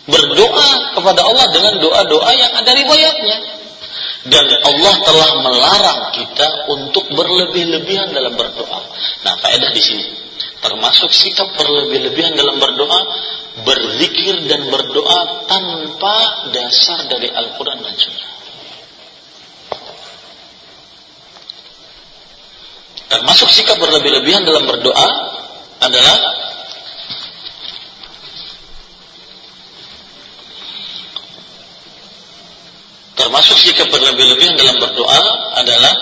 [0.10, 3.38] Berdoa kepada Allah dengan doa-doa yang ada riwayatnya.
[4.20, 8.82] Dan Allah telah melarang kita untuk berlebih-lebihan dalam berdoa.
[9.24, 10.06] Nah, faedah di sini
[10.60, 13.00] termasuk sikap berlebih-lebihan dalam berdoa,
[13.64, 16.18] berzikir dan berdoa tanpa
[16.52, 18.39] dasar dari Al-Quran dan Sunnah.
[23.10, 25.10] Termasuk sikap berlebih-lebihan dalam berdoa
[25.82, 26.18] adalah
[33.18, 35.24] termasuk sikap berlebih-lebihan dalam berdoa
[35.58, 35.96] adalah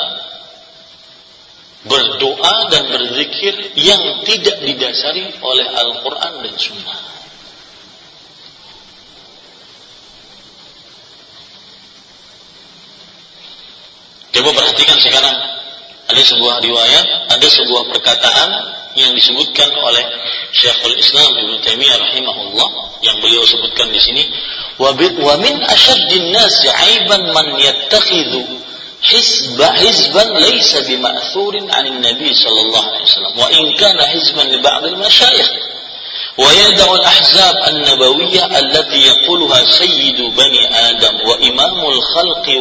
[1.88, 7.00] berdoa dan berzikir yang tidak didasari oleh Al-Quran dan Sunnah.
[14.36, 15.57] Coba perhatikan sekarang
[16.08, 18.50] ada sebuah riwayat, ada sebuah perkataan
[18.96, 20.04] yang disebutkan oleh
[20.56, 22.70] Syekhul Islam Ibn Taimiyah rahimahullah
[23.04, 24.24] yang beliau sebutkan di sini
[24.80, 24.94] wa
[25.38, 28.58] min asyaddin nas, aiban man yattakhidhu
[29.04, 33.34] hisba hisban, laysa bima'thurin 'anil nabi sallallahu alaihi wasallam.
[33.38, 35.50] Wa in kana hizban li ba'd al masyayikh.
[36.38, 42.56] Wa yad'u al ahzab an nabawiyyah allati yaquluha sayyidu bani adam wa imamul khalqi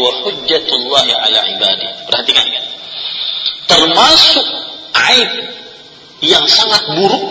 [2.09, 2.66] perhatikan
[3.67, 4.47] termasuk
[4.95, 5.31] aib
[6.25, 7.25] yang sangat buruk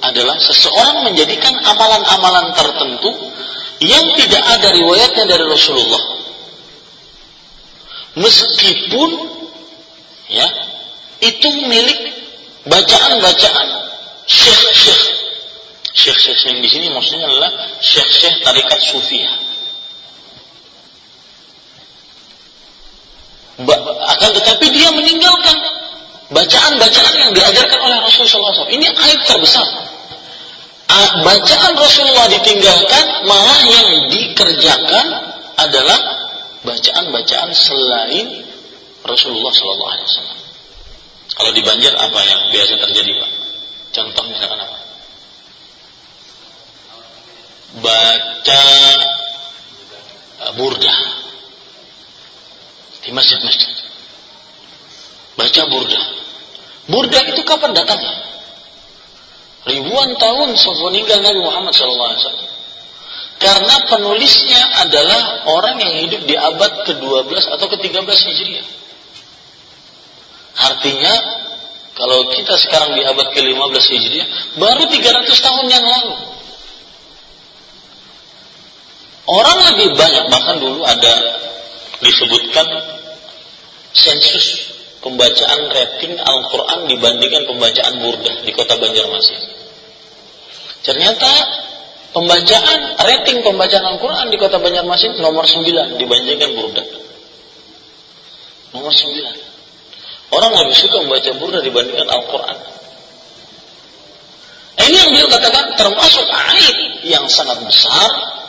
[0.00, 3.10] adalah seseorang menjadikan amalan-amalan tertentu
[3.84, 6.02] yang tidak ada riwayatnya dari Rasulullah.
[8.16, 9.10] Meskipun
[10.32, 10.48] ya
[11.20, 12.00] itu milik
[12.64, 13.68] bacaan-bacaan
[14.24, 15.04] syekh-syekh.
[15.90, 19.49] Syekh-syekh yang di sini maksudnya adalah syekh-syekh tarikat sufiah
[23.68, 25.56] akan tetapi dia meninggalkan
[26.30, 28.72] bacaan-bacaan yang diajarkan oleh Rasulullah SAW.
[28.72, 29.66] Ini aib terbesar.
[31.22, 35.06] bacaan Rasulullah ditinggalkan, malah yang dikerjakan
[35.54, 35.98] adalah
[36.66, 38.26] bacaan-bacaan selain
[39.06, 40.38] Rasulullah Wasallam.
[41.30, 43.30] Kalau di Banjar apa yang biasa terjadi Pak?
[43.90, 44.76] Contoh misalkan apa?
[47.80, 48.66] Baca
[50.42, 50.96] uh, burda
[53.04, 53.72] di masjid-masjid.
[55.36, 56.00] Baca burda.
[56.90, 58.16] Burda itu kapan datangnya?
[59.60, 62.48] Ribuan tahun sebelum meninggal Nabi Muhammad SAW.
[63.40, 68.66] Karena penulisnya adalah orang yang hidup di abad ke-12 atau ke-13 Hijriah.
[70.60, 71.14] Artinya,
[71.96, 74.28] kalau kita sekarang di abad ke-15 Hijriah,
[74.60, 76.16] baru 300 tahun yang lalu.
[79.30, 81.12] Orang lebih banyak, bahkan dulu ada
[82.00, 82.66] disebutkan
[83.92, 89.40] sensus pembacaan rating Al-Quran dibandingkan pembacaan burdah di kota Banjarmasin.
[90.80, 91.30] Ternyata
[92.16, 96.86] pembacaan rating pembacaan Al-Quran di kota Banjarmasin nomor 9 dibandingkan burdah.
[98.76, 99.50] Nomor 9.
[100.30, 102.58] Orang lebih suka membaca burdah dibandingkan Al-Quran.
[104.80, 108.39] Ini yang beliau katakan termasuk aib yang sangat besar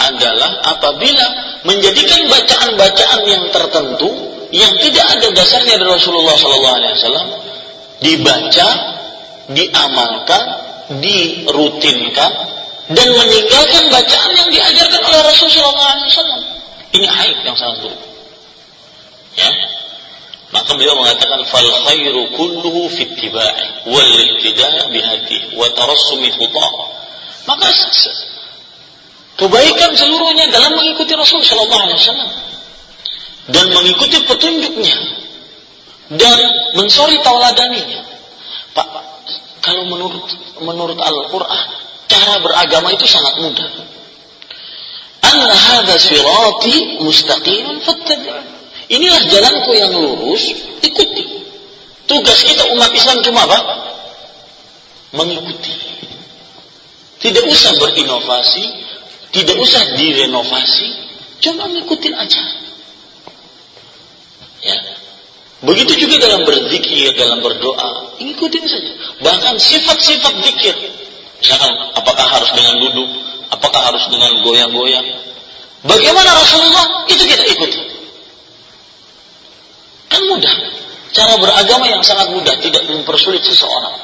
[0.00, 1.26] adalah apabila
[1.68, 4.10] menjadikan bacaan-bacaan yang tertentu
[4.50, 7.28] yang tidak ada dasarnya dari Rasulullah Sallallahu Alaihi Wasallam
[8.00, 8.68] dibaca,
[9.52, 10.44] diamalkan,
[10.98, 12.32] dirutinkan,
[12.90, 16.42] dan meninggalkan bacaan yang diajarkan oleh Rasulullah SAW.
[16.90, 18.02] Ini aib yang sangat buruk.
[19.38, 19.50] Ya.
[20.50, 26.72] Maka beliau mengatakan fal khairu kulluhu fi ittiba'i wal ittida' bihadi wa tarassumi khutah.
[27.46, 27.70] Maka
[29.40, 32.30] kebaikan seluruhnya dalam mengikuti Rasul sallallahu alaihi wasallam
[33.48, 34.96] dan mengikuti petunjuknya
[36.14, 36.38] dan
[36.76, 38.04] mensori tauladaninya.
[38.76, 38.88] Pak,
[39.64, 40.26] kalau menurut
[40.60, 41.66] menurut Al-Qur'an,
[42.10, 43.70] cara beragama itu sangat mudah.
[45.24, 48.58] Anna hadza sirati mustaqiman fattabi'.
[48.90, 50.50] Inilah jalanku yang lurus,
[50.82, 51.46] ikuti.
[52.10, 53.58] Tugas kita umat Islam cuma apa?
[55.14, 55.78] Mengikuti.
[57.22, 58.64] Tidak usah berinovasi,
[59.30, 60.88] tidak usah direnovasi,
[61.38, 62.42] cuma ngikutin aja.
[64.60, 64.76] Ya.
[65.60, 68.92] Begitu juga dalam berzikir, dalam berdoa, ikutin saja.
[69.20, 70.76] Bahkan sifat-sifat zikir.
[71.40, 73.10] Misalkan, apakah harus dengan duduk,
[73.52, 75.06] apakah harus dengan goyang-goyang.
[75.84, 77.80] Bagaimana Rasulullah, itu kita ikuti.
[80.10, 80.56] Kan mudah.
[81.10, 83.96] Cara beragama yang sangat mudah, tidak mempersulit seseorang.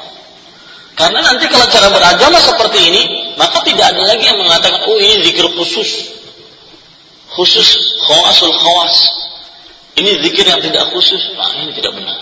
[0.97, 3.03] Karena nanti kalau cara beragama seperti ini,
[3.37, 6.17] maka tidak ada lagi yang mengatakan, oh ini zikir khusus.
[7.37, 7.69] Khusus
[8.09, 9.17] khawasul khawas
[9.97, 12.21] ini zikir yang tidak khusus, nah ini tidak benar.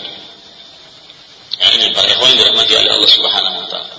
[1.60, 3.96] Ya, ini para ikhwan yang dirahmati oleh Allah Subhanahu wa taala.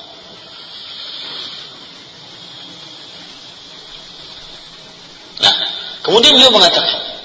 [5.38, 5.56] Nah,
[6.02, 7.17] kemudian beliau mengatakan,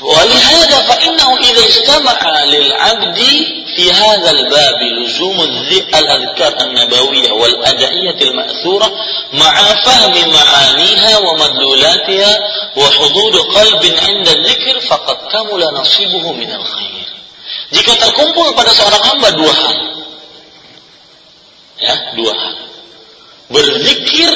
[0.00, 3.18] ولهذا فإنه إذا اجتمع للعبد
[3.76, 5.40] في هذا الباب لزوم
[5.94, 8.92] الأذكار النبوية والأدعية المأثورة
[9.32, 12.38] مع فهم معانيها ومدلولاتها
[12.76, 16.90] وحضور قلب عند الذكر فقد كمل نصيبه من الخير
[17.70, 19.78] jika terkumpul pada seorang hamba dua hal
[21.78, 22.56] ya dua hal
[23.46, 24.30] berzikir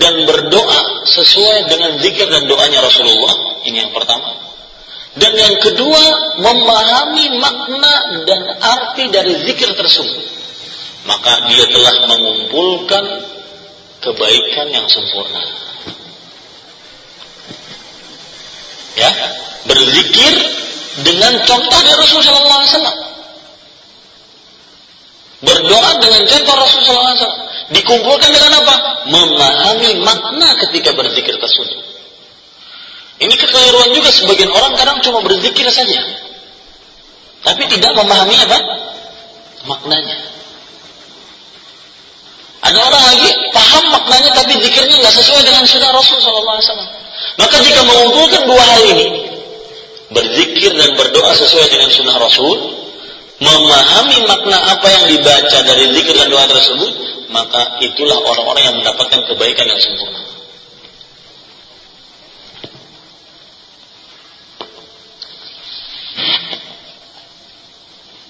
[0.00, 0.80] dan berdoa
[1.12, 4.41] sesuai dengan zikir dan doanya Rasulullah ini yang pertama
[5.13, 6.03] dan yang kedua
[6.41, 7.95] memahami makna
[8.25, 10.25] dan arti dari zikir tersebut.
[11.05, 13.05] Maka dia telah mengumpulkan
[14.01, 15.43] kebaikan yang sempurna.
[18.97, 19.11] Ya
[19.69, 20.33] berzikir
[21.05, 22.97] dengan contoh dari Rasulullah SAW
[25.43, 27.37] berdoa dengan contoh Rasulullah SAW
[27.73, 28.75] dikumpulkan dengan apa?
[29.13, 31.92] Memahami makna ketika berzikir tersebut
[33.21, 36.01] ini kekeliruan juga sebagian orang kadang cuma berzikir saja.
[37.43, 38.57] Tapi tidak memahami apa?
[39.67, 40.17] Maknanya.
[42.63, 47.03] Ada orang lagi paham maknanya tapi zikirnya nggak sesuai dengan sunnah Rasul SAW
[47.37, 49.07] maka jika mengumpulkan dua hal ini,
[50.13, 52.57] berzikir dan berdoa sesuai dengan sunnah Rasul,
[53.41, 56.93] memahami makna apa yang dibaca dari zikir dan doa tersebut,
[57.33, 60.21] maka itulah orang-orang yang mendapatkan kebaikan yang sempurna.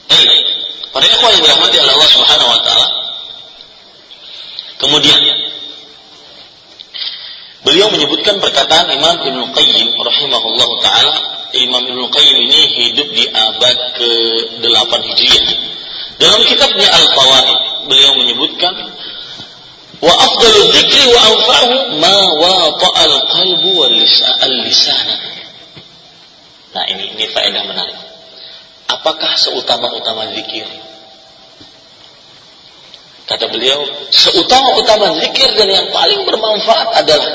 [0.07, 0.45] Baik,
[0.93, 2.87] para ikhwan yang dirahmati oleh Allah Subhanahu wa taala.
[4.77, 5.21] Kemudian
[7.63, 11.15] Beliau menyebutkan perkataan Imam Ibn Qayyim rahimahullah taala.
[11.55, 15.47] Imam Ibn Qayyim ini hidup di abad ke-8 Hijriah.
[16.19, 18.75] Dalam kitabnya Al-Fawaid, beliau menyebutkan
[20.03, 25.15] Wa afdalu dzikri wa anfa'u ma wata'al qalbu wal lisana.
[26.75, 27.95] Nah, ini ini faedah menarik.
[28.93, 30.69] Apakah seutama-utama zikir?
[33.23, 33.81] Kata beliau,
[34.13, 37.31] seutama-utama zikir dan yang paling bermanfaat adalah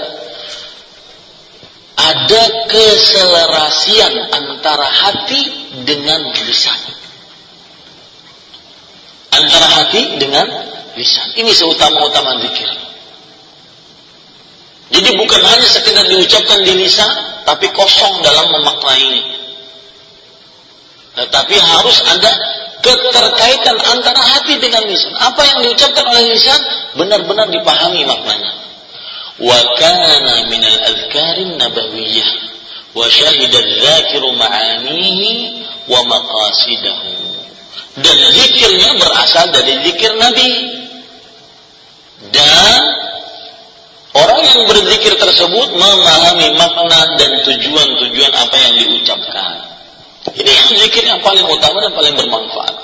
[1.98, 5.42] ada keselerasian antara hati
[5.82, 6.78] dengan lisan.
[9.34, 10.46] Antara hati dengan
[10.94, 11.28] lisan.
[11.34, 12.70] Ini seutama-utama zikir.
[14.88, 19.47] Jadi bukan hanya sekedar diucapkan di lisan, tapi kosong dalam memaknai.
[21.18, 22.30] Tetapi harus ada
[22.78, 25.10] keterkaitan antara hati dengan lisan.
[25.18, 26.60] Apa yang diucapkan oleh lisan
[26.94, 28.52] benar-benar dipahami maknanya.
[29.38, 32.30] Wa kana min al-adhkarin nabawiyah
[32.94, 35.30] wa syahida dzakiru ma'anihi
[35.90, 37.10] wa maqasidahu.
[37.98, 40.50] Dan zikirnya berasal dari zikir Nabi.
[42.30, 42.82] Dan
[44.14, 49.67] orang yang berzikir tersebut memahami makna dan tujuan-tujuan apa yang diucapkan.
[50.39, 52.74] Ini yang zikir yang paling utama dan paling bermanfaat.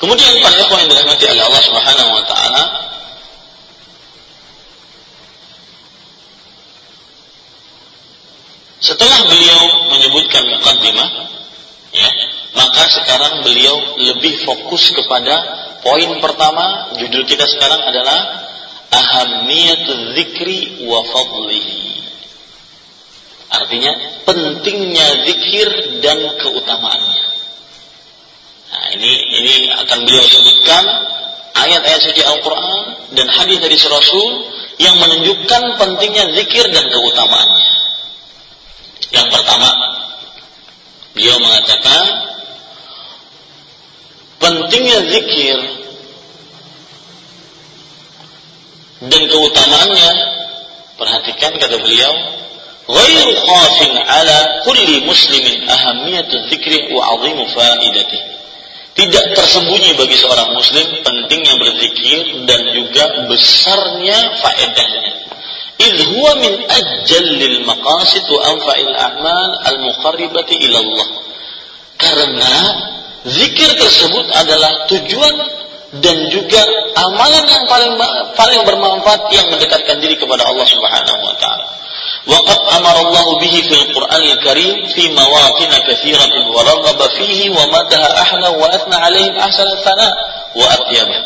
[0.00, 2.62] Kemudian para ikhwan yang dirahmati oleh Allah Subhanahu wa taala
[8.80, 11.08] Setelah beliau menyebutkan mukaddimah,
[11.92, 12.10] ya,
[12.56, 15.36] maka sekarang beliau lebih fokus kepada
[15.84, 16.96] poin pertama.
[16.96, 18.18] Judul kita sekarang adalah
[18.90, 22.02] ahammiyatul zikri wa fadlihi.
[23.50, 23.92] Artinya
[24.26, 25.68] pentingnya zikir
[26.02, 27.24] dan keutamaannya.
[28.70, 29.10] Nah, ini
[29.42, 30.86] ini akan beliau sebutkan
[31.58, 34.30] ayat-ayat suci Al-Qur'an dan hadis dari Rasul
[34.78, 37.70] yang menunjukkan pentingnya zikir dan keutamaannya.
[39.10, 39.70] Yang pertama,
[41.18, 42.04] beliau mengatakan
[44.38, 45.79] pentingnya zikir
[49.00, 50.10] dan keutamaannya
[51.00, 52.14] perhatikan kata beliau
[52.84, 54.38] ghairu khafin ala
[54.68, 58.20] kulli muslimin ahamiyatu dzikri wa 'azimu faidati.
[58.90, 65.12] Tidak tersembunyi bagi seorang muslim pentingnya berzikir dan juga besarnya faedahnya.
[65.80, 71.08] Idh huwa min ajallil maqasid wa anfa'il a'mal al-muqarribati ila Allah.
[71.96, 72.54] Karena
[73.24, 75.59] zikir tersebut adalah tujuan
[75.98, 76.62] dan juga
[76.94, 77.98] amalan yang paling
[78.38, 81.66] paling bermanfaat yang mendekatkan diri kepada Allah Subhanahu wa taala.
[82.30, 88.06] Waqad amara Allah bihi fil Qur'an al-Karim fi mawatin katsiratin wa raghaba fihi wa madaha
[88.22, 90.08] ahla wa athna alaihim ahsana thana
[90.54, 91.18] wa atyaba.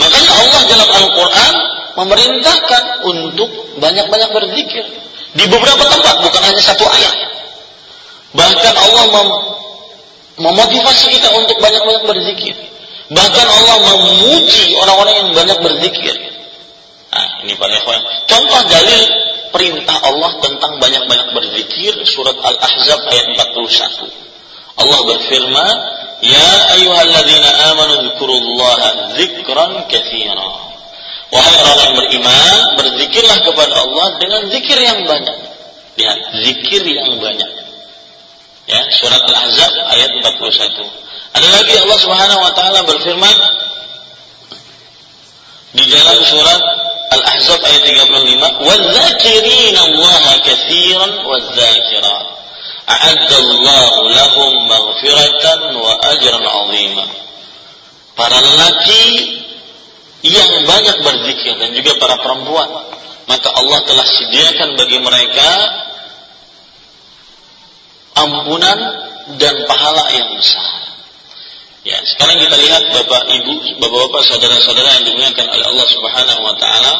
[0.00, 1.54] Makanya Allah dalam Al-Qur'an
[1.96, 3.48] memerintahkan untuk
[3.80, 4.84] banyak-banyak berzikir
[5.36, 7.16] di beberapa tempat bukan hanya satu ayat.
[8.32, 9.28] Bahkan Allah mem
[10.36, 12.75] memotivasi kita untuk banyak-banyak berzikir.
[13.06, 16.16] Bahkan Allah memuji orang-orang yang banyak berzikir.
[17.14, 18.02] Nah, ini para ikhwan.
[18.26, 19.02] Contoh dalil
[19.54, 24.10] perintah Allah tentang banyak-banyak berzikir surat Al-Ahzab ayat 41.
[24.76, 25.74] Allah berfirman,
[26.26, 30.50] "Ya ayyuhalladzina amanu dzkurullaha dzikran katsira."
[31.26, 35.38] Wahai orang yang beriman, berzikirlah kepada Allah dengan zikir yang banyak.
[35.96, 37.50] Ya, zikir yang banyak.
[38.66, 41.05] Ya, surat Al-Ahzab ayat 41.
[41.36, 43.36] Ada lagi Allah Subhanahu wa taala berfirman
[45.76, 46.62] di dalam surat
[47.12, 52.24] Al-Ahzab ayat 35, "Wadz-dzakirina Allah katsiran wadz-dzakirat."
[52.88, 57.04] A'addallahu lahum maghfiratan wa ajran 'azima.
[58.16, 59.04] Para lelaki
[60.24, 62.68] yang banyak berzikir dan juga para perempuan,
[63.28, 65.50] maka Allah telah sediakan bagi mereka
[68.16, 68.78] ampunan
[69.36, 70.85] dan pahala yang besar.
[71.86, 76.92] Ya, sekarang kita lihat Bapak Ibu, Bapak-bapak, saudara-saudara yang dimuliakan oleh Allah Subhanahu wa taala.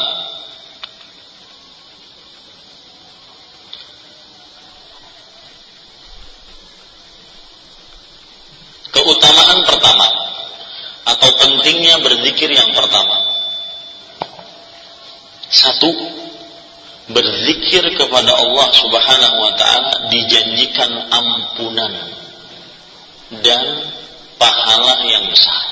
[8.95, 10.07] Keutamaan pertama
[11.03, 13.27] atau pentingnya berzikir yang pertama.
[15.51, 15.91] Satu,
[17.11, 21.93] berzikir kepada Allah Subhanahu wa taala dijanjikan ampunan
[23.43, 23.67] dan
[24.37, 25.63] pahala yang besar.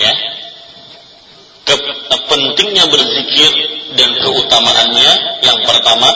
[0.00, 0.12] Ya.
[1.68, 1.74] Ke,
[2.30, 3.52] pentingnya berzikir
[3.98, 5.12] dan keutamaannya
[5.44, 6.08] yang pertama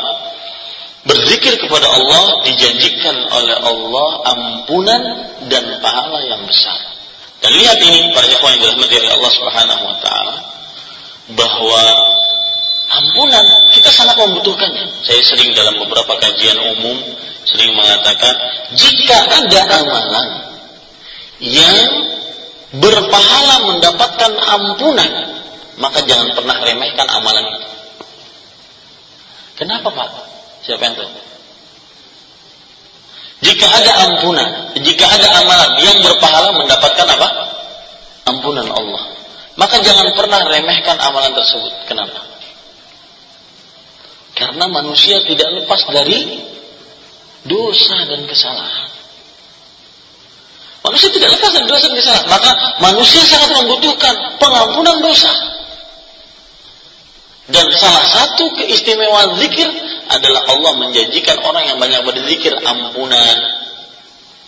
[1.05, 5.03] berzikir kepada Allah dijanjikan oleh Allah ampunan
[5.53, 6.97] dan pahala yang besar.
[7.45, 10.37] Dan lihat ini para ikhwan yang dirahmati oleh Allah Subhanahu wa taala
[11.37, 11.83] bahwa
[13.03, 15.03] ampunan kita sangat membutuhkannya.
[15.03, 16.97] Saya sering dalam beberapa kajian umum
[17.45, 18.35] sering mengatakan
[18.75, 20.29] jika ada amalan
[21.45, 21.79] yang
[22.75, 25.11] berpahala mendapatkan ampunan
[25.79, 27.69] maka jangan pernah remehkan amalan itu
[29.61, 30.09] kenapa Pak?
[30.67, 31.11] siapa yang tahu?
[33.45, 37.29] jika ada ampunan jika ada amalan yang berpahala mendapatkan apa?
[38.27, 39.05] ampunan Allah
[39.55, 42.34] maka jangan pernah remehkan amalan tersebut kenapa?
[44.35, 46.43] Karena manusia tidak lepas dari
[47.47, 48.91] dosa dan kesalahan.
[50.85, 52.29] Manusia tidak lepas dari dosa dan kesalahan.
[52.29, 52.51] Maka
[52.83, 55.33] manusia sangat membutuhkan pengampunan dosa.
[57.45, 59.69] Dan salah satu keistimewaan zikir
[60.09, 63.37] adalah Allah menjanjikan orang yang banyak berzikir ampunan.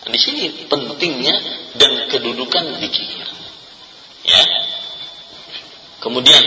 [0.06, 1.34] Di sini pentingnya
[1.76, 3.26] dan kedudukan zikir.
[4.26, 4.42] Ya.
[6.00, 6.42] Kemudian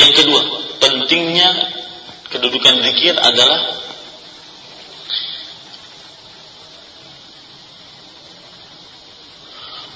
[0.00, 0.40] yang kedua,
[0.80, 1.48] pentingnya
[2.32, 3.60] kedudukan zikir adalah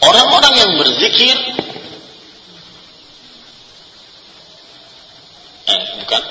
[0.05, 1.37] orang-orang yang berzikir
[5.73, 6.23] eh, bukan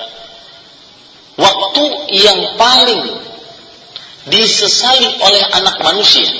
[1.34, 3.02] waktu yang paling
[4.30, 6.30] disesali oleh anak manusia.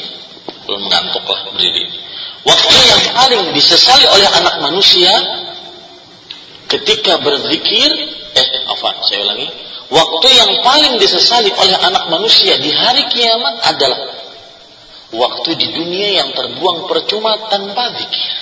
[0.64, 1.92] Belum ngantuk lah berdiri.
[2.46, 5.12] Waktu yang paling disesali oleh anak manusia
[6.68, 7.90] ketika berzikir
[8.34, 9.48] eh apa saya ulangi
[9.92, 14.00] waktu yang paling disesali oleh anak manusia di hari kiamat adalah
[15.14, 18.32] waktu di dunia yang terbuang percuma tanpa zikir.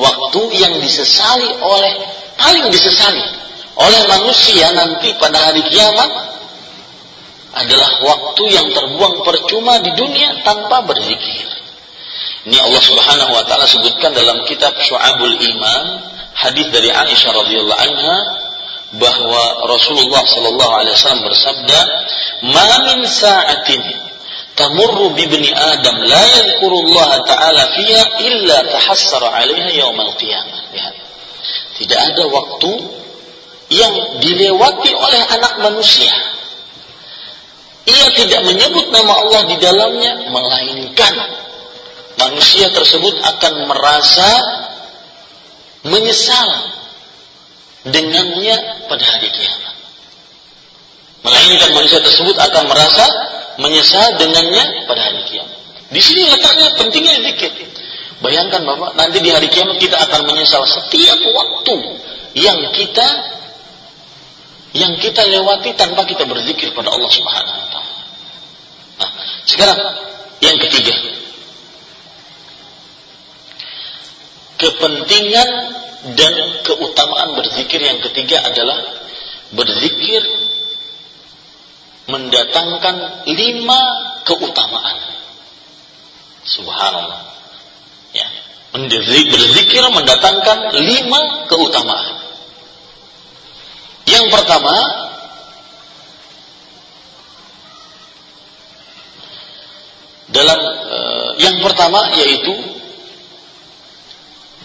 [0.00, 1.92] Waktu yang disesali oleh
[2.40, 3.20] paling disesali
[3.76, 6.10] oleh manusia nanti pada hari kiamat
[7.50, 11.59] adalah waktu yang terbuang percuma di dunia tanpa berzikir
[12.48, 15.84] ini Allah Subhanahu wa taala sebutkan dalam kitab Syu'abul Iman,
[16.32, 18.18] hadis dari Aisyah radhiyallahu anha
[18.96, 21.80] bahwa Rasulullah sallallahu alaihi wasallam bersabda,
[22.48, 23.84] "Ma min sa'atin
[24.56, 30.94] tamurru bi ibni Adam la yadhkurullah ta'ala fiha illa tahassara 'alaiha yaumal qiyamah." Lihat.
[31.76, 32.72] Tidak ada waktu
[33.68, 36.12] yang dilewati oleh anak manusia.
[37.84, 41.14] Ia tidak menyebut nama Allah di dalamnya melainkan
[42.20, 44.28] manusia tersebut akan merasa
[45.88, 46.48] menyesal
[47.88, 48.56] dengannya
[48.86, 49.74] pada hari kiamat.
[51.24, 53.04] Melainkan manusia tersebut akan merasa
[53.60, 55.56] menyesal dengannya pada hari kiamat.
[55.90, 57.52] Di sini letaknya pentingnya zikir.
[58.20, 61.76] Bayangkan Bapak, nanti di hari kiamat kita akan menyesal setiap waktu
[62.36, 63.08] yang kita
[64.70, 67.96] yang kita lewati tanpa kita berzikir pada Allah Subhanahu wa taala.
[69.02, 69.10] Nah,
[69.48, 69.78] sekarang
[70.44, 70.94] yang ketiga,
[74.60, 75.50] kepentingan
[76.16, 76.34] dan
[76.64, 78.78] keutamaan berzikir yang ketiga adalah
[79.56, 80.22] berzikir
[82.08, 83.82] mendatangkan lima
[84.24, 84.98] keutamaan.
[86.44, 87.22] Subhanallah.
[88.16, 88.26] Ya.
[88.72, 92.16] Berzikir mendatangkan lima keutamaan.
[94.06, 94.74] Yang pertama,
[100.30, 102.79] dalam uh, yang pertama yaitu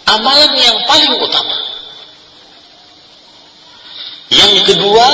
[0.06, 1.58] amalan yang paling utama.
[4.30, 5.08] Yang kedua,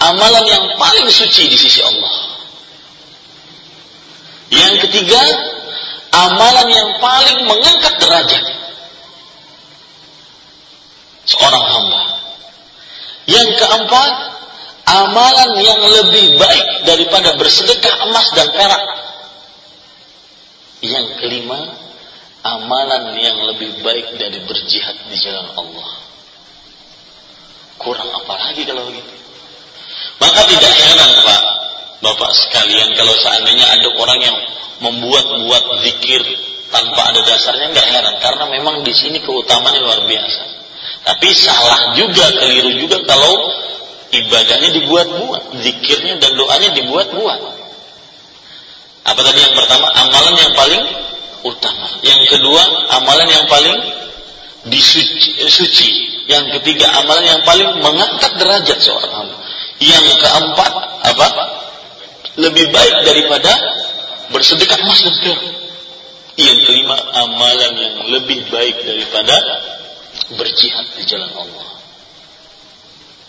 [0.00, 2.14] amalan yang paling suci di sisi Allah.
[4.52, 5.22] Yang ketiga,
[6.12, 8.44] amalan yang paling mengangkat derajat
[11.24, 12.02] seorang hamba.
[13.24, 14.12] Yang keempat,
[14.84, 18.84] amalan yang lebih baik daripada bersedekah emas dan perak.
[20.84, 21.72] Yang kelima,
[22.44, 25.90] amalan yang lebih baik dari berjihad di jalan Allah.
[27.80, 29.12] Kurang apa lagi kalau begitu?
[30.20, 31.42] Maka tidak heran Pak,
[32.04, 34.36] Bapak sekalian kalau seandainya ada orang yang
[34.84, 36.22] membuat-buat zikir
[36.68, 40.42] tanpa ada dasarnya nggak heran karena memang di sini keutamaan luar biasa.
[41.04, 43.32] Tapi salah juga, keliru juga kalau
[44.12, 47.40] ibadahnya dibuat-buat, zikirnya dan doanya dibuat-buat.
[49.04, 49.84] Apa tadi yang pertama?
[49.92, 51.03] Amalan yang paling
[51.44, 52.00] utama.
[52.00, 52.62] Yang kedua,
[52.96, 53.78] amalan yang paling
[54.68, 55.44] disuci.
[55.44, 55.88] Eh, suci.
[56.24, 59.36] Yang ketiga, amalan yang paling mengangkat derajat seorang hamba.
[59.76, 60.72] Yang keempat,
[61.04, 61.28] apa?
[62.40, 63.52] Lebih baik daripada
[64.32, 65.42] bersedekah emas dan perak.
[66.34, 69.36] Yang kelima, amalan yang lebih baik daripada
[70.34, 71.68] berjihad di jalan Allah.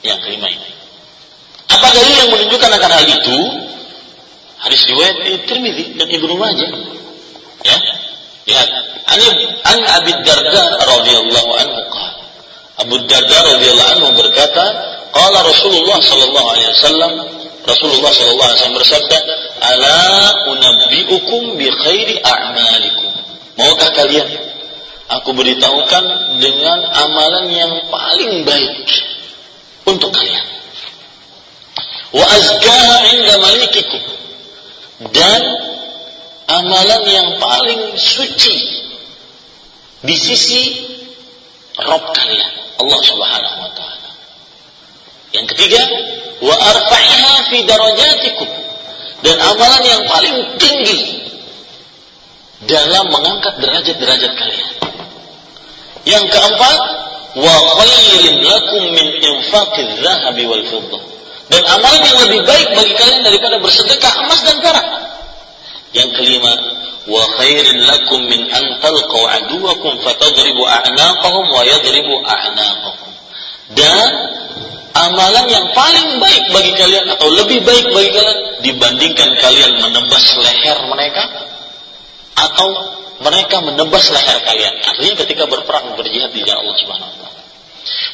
[0.01, 0.72] Yang kelima ini.
[1.70, 3.39] Apa dalil yang menunjukkan akan hal itu?
[4.66, 6.72] Hadis riwayat Tirmidzi dan Ibnu Majah.
[7.66, 7.78] Ya,
[8.45, 8.69] Lihat,
[9.65, 12.13] an Abi Darda radhiyallahu anhu qala
[12.75, 14.65] Abu Darda radhiyallahu anhu berkata,
[15.09, 17.13] qala Rasulullah sallallahu alaihi wasallam
[17.65, 19.17] Rasulullah sallallahu alaihi wasallam bersabda,
[19.57, 19.97] "Ala
[20.53, 23.09] unabbiukum bi khairi a'malikum."
[23.57, 24.29] Maukah kalian
[25.09, 26.03] aku beritahukan
[26.37, 28.85] dengan amalan yang paling baik
[29.89, 30.45] untuk kalian?
[32.13, 34.03] Wa azkaha 'inda malikikum.
[35.09, 35.41] Dan
[36.49, 38.57] amalan yang paling suci
[40.05, 40.63] di sisi
[41.75, 44.09] Rob kalian, Allah Subhanahu wa taala.
[45.35, 45.81] Yang ketiga,
[46.39, 48.49] wa arfa'iha fi darajatikum.
[49.25, 51.01] Dan amalan yang paling tinggi
[52.63, 54.71] dalam mengangkat derajat-derajat kalian.
[56.07, 56.79] Yang keempat,
[57.35, 61.01] wa khairin lakum min infaqiz zahabi wal fiddah.
[61.51, 64.87] Dan amalan yang lebih baik bagi kalian daripada bersedekah emas dan perak.
[65.95, 66.53] Yang kelima,
[67.07, 73.09] wa khairin lakum min an talqaw aduwakum fatadribu a'naqahum wa yadribu a'naqahum.
[73.79, 74.09] Dan
[74.95, 80.77] amalan yang paling baik bagi kalian atau lebih baik bagi kalian dibandingkan kalian menebas leher
[80.87, 81.23] mereka
[82.35, 82.67] atau
[83.23, 84.73] mereka menebas leher kalian.
[84.83, 87.41] Artinya ketika berperang berjihad di jalan Allah Subhanahu wa taala.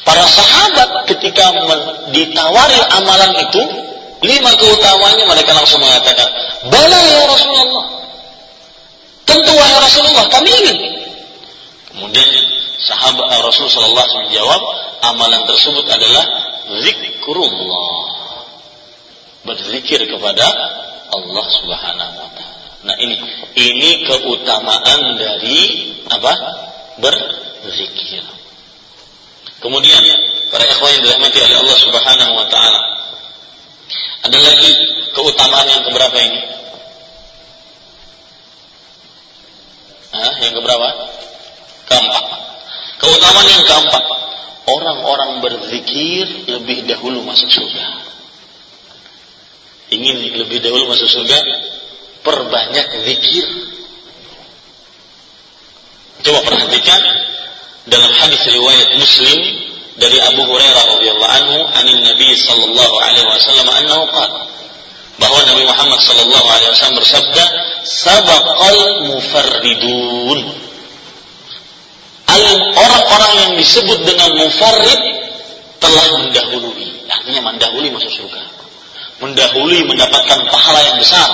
[0.02, 1.54] Para sahabat ketika
[2.10, 3.62] ditawari amalan itu,
[4.26, 6.28] lima keutamanya mereka langsung mengatakan,
[6.68, 7.86] "Bala ya Rasulullah."
[9.22, 10.78] Tentu wahai Rasulullah, kami ingin.
[11.94, 12.28] Kemudian
[12.82, 14.62] sahabat Rasul sallallahu alaihi menjawab,
[15.06, 16.24] amalan tersebut adalah
[16.82, 18.04] zikrullah.
[19.42, 20.46] Berzikir kepada
[21.12, 22.60] Allah Subhanahu wa taala.
[22.82, 23.14] Nah, ini
[23.58, 25.58] ini keutamaan dari
[26.10, 26.32] apa?
[26.98, 28.22] Berzikir.
[29.62, 30.02] Kemudian
[30.50, 32.82] para ikhwan yang dirahmati oleh Allah Subhanahu wa taala.
[34.22, 34.70] Ada lagi
[35.10, 36.40] keutamaan yang keberapa ini?
[40.12, 40.88] Hah, yang keberapa?
[41.90, 42.24] Keempat.
[43.02, 44.04] Keutamaan yang keempat
[44.66, 47.86] orang-orang berzikir lebih dahulu masuk surga.
[49.90, 51.38] Ingin lebih dahulu masuk surga?
[52.22, 53.46] Perbanyak zikir.
[56.22, 57.02] Coba perhatikan
[57.90, 59.38] dalam hadis riwayat Muslim
[60.00, 64.40] dari Abu Hurairah radhiyallahu anhu anin Nabi sallallahu alaihi wasallam annahu qala.
[65.20, 67.44] Bahwa Nabi Muhammad sallallahu alaihi wasallam bersabda
[67.84, 68.80] sabaqal
[69.12, 70.40] mufarridun.
[72.72, 75.00] Orang-orang yang disebut dengan mufarrid
[75.76, 76.88] telah mendahului.
[77.12, 78.40] Artinya mendahului masuk surga.
[79.20, 81.28] Mendahului mendapatkan pahala yang besar.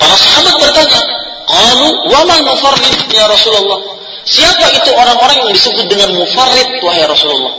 [0.00, 1.00] Para sahabat bertanya
[1.44, 3.99] qalu wa man mufarrid ya Rasulullah
[4.30, 7.54] siapa itu orang-orang yang disebut dengan mufarrid wahai Rasulullah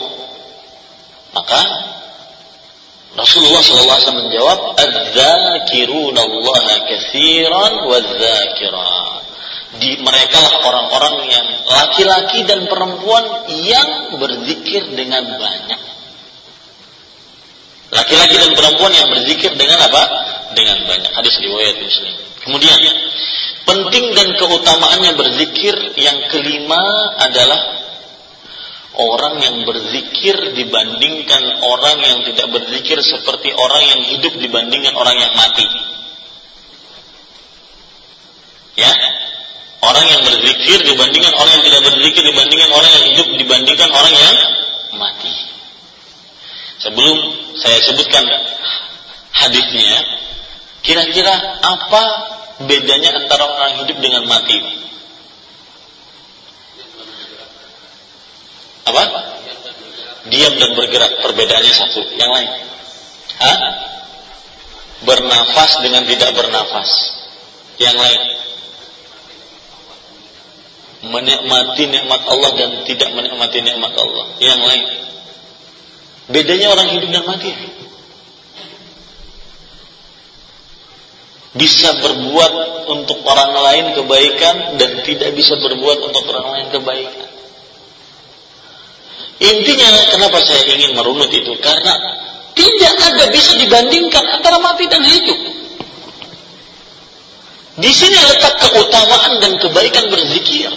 [1.35, 1.61] maka
[3.11, 9.11] Rasulullah SAW menjawab, "Adzakiruna Allah katsiran wadzakirat."
[9.71, 15.81] di mereka lah orang-orang yang laki-laki dan perempuan yang berzikir dengan banyak.
[17.95, 20.03] Laki-laki dan perempuan yang berzikir dengan apa?
[20.51, 21.11] Dengan banyak.
[21.15, 22.15] Hadis riwayat Muslim.
[22.41, 22.79] Kemudian
[23.65, 26.83] penting dan keutamaannya berzikir yang kelima
[27.21, 27.61] adalah
[28.97, 35.33] orang yang berzikir dibandingkan orang yang tidak berzikir seperti orang yang hidup dibandingkan orang yang
[35.37, 35.67] mati.
[38.71, 38.93] Ya,
[39.81, 44.35] Orang yang berzikir dibandingkan orang yang tidak berzikir dibandingkan orang yang hidup dibandingkan orang yang
[44.93, 45.33] mati.
[46.85, 47.17] Sebelum
[47.57, 48.21] saya sebutkan
[49.33, 50.20] hadisnya,
[50.81, 52.03] kira-kira apa
[52.65, 54.57] bedanya antara orang hidup dengan mati?
[58.85, 59.03] Apa?
[60.29, 61.21] Diam dan bergerak.
[61.21, 62.01] Perbedaannya satu.
[62.17, 62.49] Yang lain?
[63.41, 63.59] Hah?
[65.01, 66.89] Bernafas dengan tidak bernafas.
[67.81, 68.21] Yang lain?
[71.01, 74.25] menikmati nikmat Allah dan tidak menikmati nikmat Allah.
[74.37, 74.85] Yang lain.
[76.29, 77.51] Bedanya orang hidup dan mati.
[81.51, 87.27] Bisa berbuat untuk orang lain kebaikan dan tidak bisa berbuat untuk orang lain kebaikan.
[89.41, 91.91] Intinya kenapa saya ingin merunut itu karena
[92.53, 95.39] tidak ada bisa dibandingkan antara mati dan hidup.
[97.81, 100.69] Di sini letak keutamaan dan kebaikan berzikir.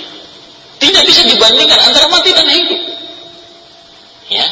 [0.81, 2.81] Tidak bisa dibandingkan antara mati dan hidup.
[4.33, 4.47] Ya.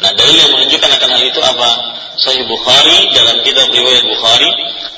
[0.00, 1.70] Nah, dalil yang menunjukkan akan hal itu apa?
[2.16, 4.48] Sahih Bukhari dalam kitab riwayat Bukhari,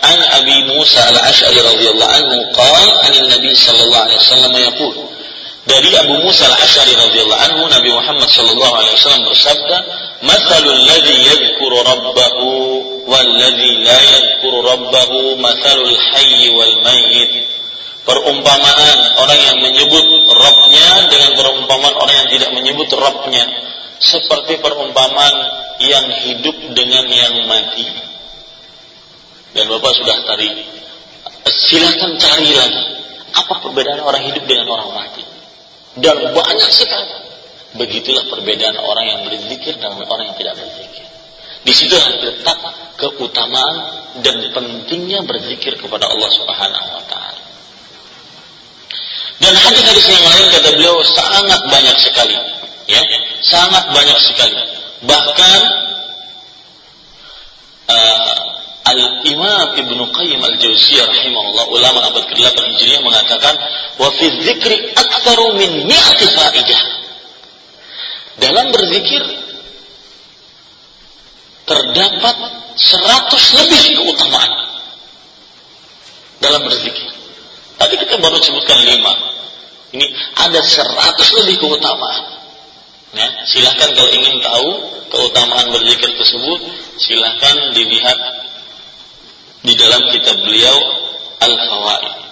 [0.03, 4.95] an Abi Musa al-Asy'ari radhiyallahu anhu qala an Nabi sallallahu alaihi wasallam yaqul
[5.67, 9.77] dari Abu Musa al-Asy'ari radhiyallahu anhu Nabi Muhammad sallallahu alaihi wasallam bersabda,
[10.23, 12.47] "Mathalul ladzi yadhkuru rabbahu
[13.07, 17.51] wal ladzi la yadhkuru rabbahu mathalul hayy wal mayyit."
[18.03, 23.47] perumpamaan orang yang menyebut Rabbnya dengan perumpamaan orang yang tidak menyebut Rabbnya
[24.03, 25.35] seperti perumpamaan
[25.79, 27.87] yang hidup dengan yang mati.
[29.55, 30.49] Dan Bapak sudah tadi,
[31.47, 32.85] silakan cari lagi
[33.33, 35.25] apa perbedaan orang hidup dengan orang mati.
[35.97, 37.15] Dan banyak sekali.
[37.73, 41.05] Begitulah perbedaan orang yang berzikir dan orang yang tidak berzikir.
[41.63, 42.59] Di situ terletak
[43.01, 43.77] keutamaan
[44.21, 47.43] dan pentingnya berzikir kepada Allah Subhanahu wa taala.
[49.41, 52.37] Dan hadis-hadis yang lain kata beliau sangat banyak sekali,
[52.93, 54.61] ya, sangat banyak sekali.
[55.03, 55.61] Bahkan
[57.89, 58.39] uh,
[58.83, 63.55] Al-Imam Ibn Qayyim Al-Jauziyah rahimahullah ulama abad ke-8 Hijriah mengatakan
[63.97, 66.83] wa fi dzikri aktsaru min mi'ati faidah.
[68.43, 69.23] Dalam berzikir
[71.63, 72.37] terdapat
[72.75, 74.53] 100 lebih keutamaan
[76.43, 77.07] dalam berzikir.
[77.79, 79.15] Tadi kita baru sebutkan lima.
[79.95, 80.07] Ini
[80.43, 82.42] ada seratus lebih keutamaan.
[83.13, 84.69] Ya, silahkan kalau ingin tahu
[85.13, 86.61] keutamaan berzikir tersebut,
[86.97, 88.19] silahkan dilihat
[89.63, 90.77] di dalam kitab beliau
[91.45, 92.23] Al-Fawaid.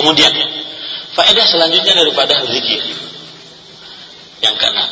[0.00, 0.32] Kemudian
[1.12, 2.80] Faedah selanjutnya daripada zikir.
[4.40, 4.90] Yang keenam.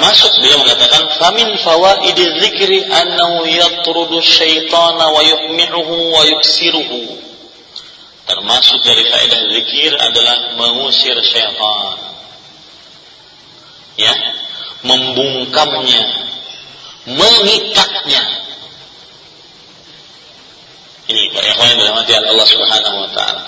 [0.00, 7.20] Termasuk beliau mengatakan famin fawaidi dzikri annahu yatrudu syaitana wa yuhmi'uhu wa yuksiruhu.
[8.24, 12.00] Termasuk dari faedah zikir adalah mengusir syaitan.
[14.00, 14.16] Ya,
[14.88, 16.00] membungkamnya,
[17.04, 18.22] mengikatnya.
[21.12, 23.44] Ini Pak Ikhwan yang dirahmati Allah Subhanahu wa taala.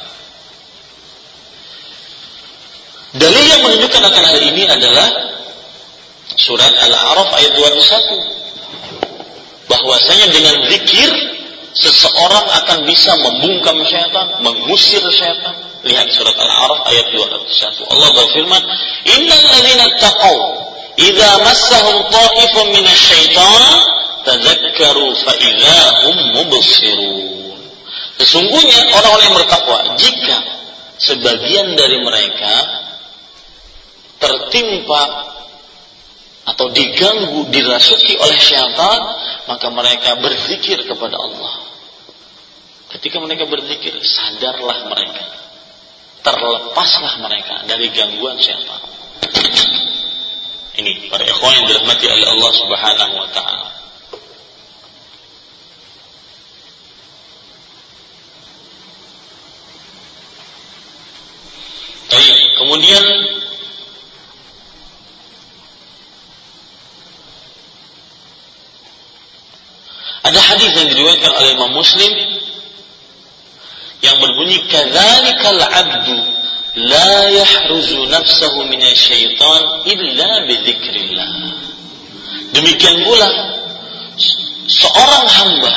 [3.17, 5.32] Dalil yang menunjukkan akan hal ini adalah
[6.43, 9.71] surat Al-A'raf ayat 21.
[9.71, 11.11] Bahwasanya dengan zikir
[11.73, 15.55] seseorang akan bisa membungkam syaitan, mengusir syaitan.
[15.87, 17.95] Lihat surat Al-A'raf ayat 21.
[17.95, 18.63] Allah berfirman,
[19.07, 20.39] "Innal ladzina taqaw
[20.99, 23.79] idza massahum ta'ifun minasyaitan
[24.27, 25.33] tadzakkaru fa
[26.07, 27.43] hum mubsirun."
[28.23, 30.39] Sesungguhnya orang-orang yang bertakwa jika
[31.03, 32.55] sebagian dari mereka
[34.23, 35.32] tertimpa
[36.63, 39.03] atau diganggu, dirasuki oleh syaitan,
[39.51, 41.55] maka mereka berzikir kepada Allah.
[42.95, 45.27] Ketika mereka berzikir, sadarlah mereka.
[46.23, 48.79] Terlepaslah mereka dari gangguan syaitan.
[50.79, 53.69] Ini para ikhwan yang dirahmati oleh Allah Subhanahu wa taala.
[62.07, 63.05] Baik, kemudian
[70.23, 72.13] Ada hadis yang diriwayatkan oleh Imam Muslim
[74.03, 76.17] yang berbunyi kadzalikal 'abdu
[76.79, 81.29] la yahruzu nafsahu minasyaitan illa bidzikrillah.
[82.55, 83.29] Demikian pula
[84.71, 85.73] seorang hamba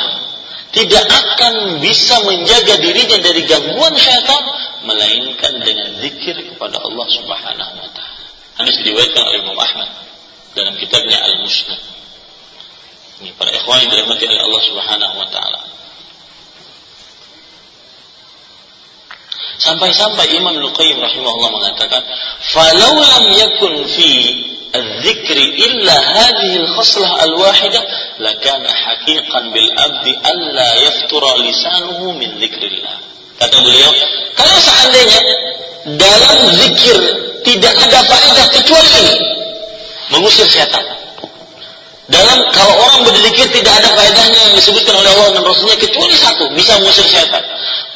[0.70, 4.44] tidak akan bisa menjaga dirinya dari gangguan syaitan
[4.84, 8.20] melainkan dengan zikir kepada Allah Subhanahu wa taala.
[8.62, 9.90] Hadis diriwayatkan oleh Imam Ahmad
[10.54, 11.95] dalam kitabnya Al-Musnad.
[13.16, 15.60] Ini para ikhwan yang dirahmati oleh Allah Subhanahu wa taala.
[19.56, 22.04] Sampai-sampai Imam Luqayyim rahimahullah mengatakan,
[22.52, 24.10] "Falau lam yakun fi
[25.00, 27.82] dzikri illa hadhihi al-khaslah al-wahidah,
[28.20, 32.96] lakana haqiqan bil abdi alla yaftura lisanuhu min dzikrillah."
[33.40, 33.92] Kata beliau,
[34.36, 35.20] kalau seandainya
[35.96, 36.96] dalam zikir
[37.48, 39.14] tidak ada faedah kecuali ini,
[40.12, 40.95] mengusir setan
[42.06, 46.54] dalam kalau orang berzikir tidak ada faedahnya yang disebutkan oleh Allah dan Rasulnya kecuali satu
[46.54, 47.42] bisa mengusir syaitan.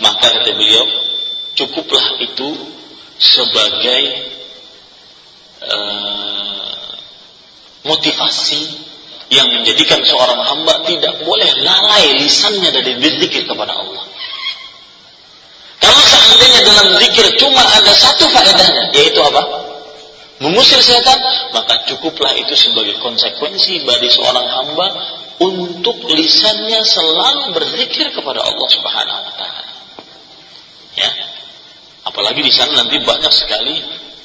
[0.03, 0.83] Maka kata beliau
[1.55, 2.49] cukuplah itu
[3.23, 4.03] sebagai
[5.63, 6.91] uh,
[7.87, 8.63] motivasi
[9.31, 14.11] yang menjadikan seorang hamba tidak boleh lalai lisannya dari berzikir kepada Allah.
[15.79, 19.70] Kalau seandainya dalam zikir cuma ada satu faedahnya, yaitu apa?
[20.41, 21.21] Mengusir setan,
[21.53, 24.87] maka cukuplah itu sebagai konsekuensi bagi seorang hamba
[25.41, 29.73] untuk lisannya selalu berzikir kepada Allah Subhanahu wa taala.
[30.97, 31.11] Ya.
[32.09, 33.77] Apalagi di sana nanti banyak sekali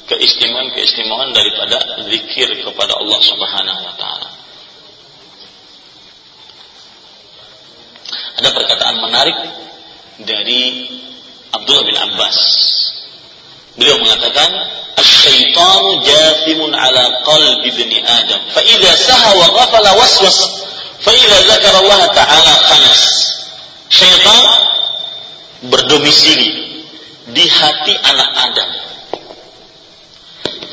[0.08, 4.28] keistimewaan-keistimewaan daripada zikir kepada Allah Subhanahu wa taala.
[8.36, 9.38] Ada perkataan menarik
[10.24, 10.62] dari
[11.52, 12.38] Abdullah bin Abbas.
[13.76, 14.48] Beliau mengatakan,
[14.96, 18.40] "Asyaitanu jathimun ala qalbi ibni Adam.
[18.52, 20.38] Fa idza saha wa ghafala waswas.
[21.04, 23.00] Fa idza dzakara Allah ta'ala khanas."
[23.92, 24.44] Syaitan
[25.68, 26.50] berdomisili
[27.30, 28.70] di hati anak Adam.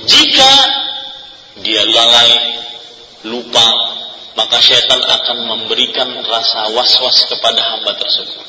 [0.04, 0.52] Jika
[1.64, 2.32] dia lalai,
[3.28, 3.68] lupa,
[4.36, 8.44] maka syaitan akan memberikan rasa was-was kepada hamba tersebut.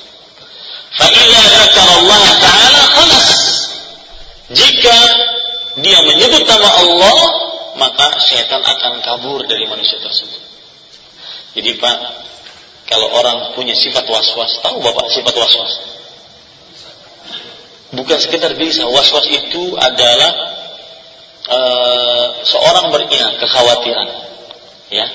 [0.94, 1.38] Fa'ila
[1.98, 3.28] Allah Ta'ala khalas
[4.53, 4.99] jika
[5.80, 7.18] dia menyebut nama Allah
[7.74, 10.42] maka syaitan akan kabur dari manusia tersebut.
[11.55, 11.97] Jadi Pak
[12.84, 15.74] kalau orang punya sifat was-was tahu Bapak sifat was-was?
[17.95, 18.84] Bukan sekedar bisa.
[18.90, 20.32] Was-was itu adalah
[21.47, 24.09] uh, seorang beriman kekhawatiran
[24.92, 25.07] ya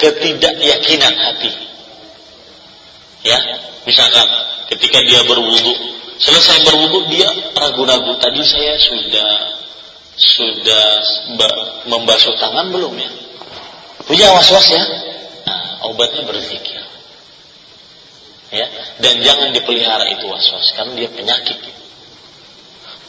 [0.00, 1.52] ketidakyakinan hati.
[3.26, 3.36] Ya
[3.84, 4.28] misalkan
[4.72, 8.14] ketika dia berwudu selesai berwudu dia ragu-ragu.
[8.20, 9.32] Tadi saya sudah
[10.20, 10.86] sudah
[11.88, 13.10] membasuh tangan belum ya?
[14.04, 14.84] Punya was-was ya?
[15.48, 16.84] Nah, obatnya berzikir.
[18.50, 18.66] Ya
[19.00, 21.58] dan jangan dipelihara itu was-was karena dia penyakit.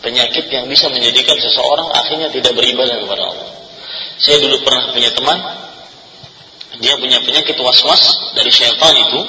[0.01, 3.49] Penyakit yang bisa menjadikan seseorang akhirnya tidak beribadah kepada Allah.
[4.17, 5.37] Saya dulu pernah punya teman
[6.81, 9.21] dia punya penyakit was-was dari syaitan itu.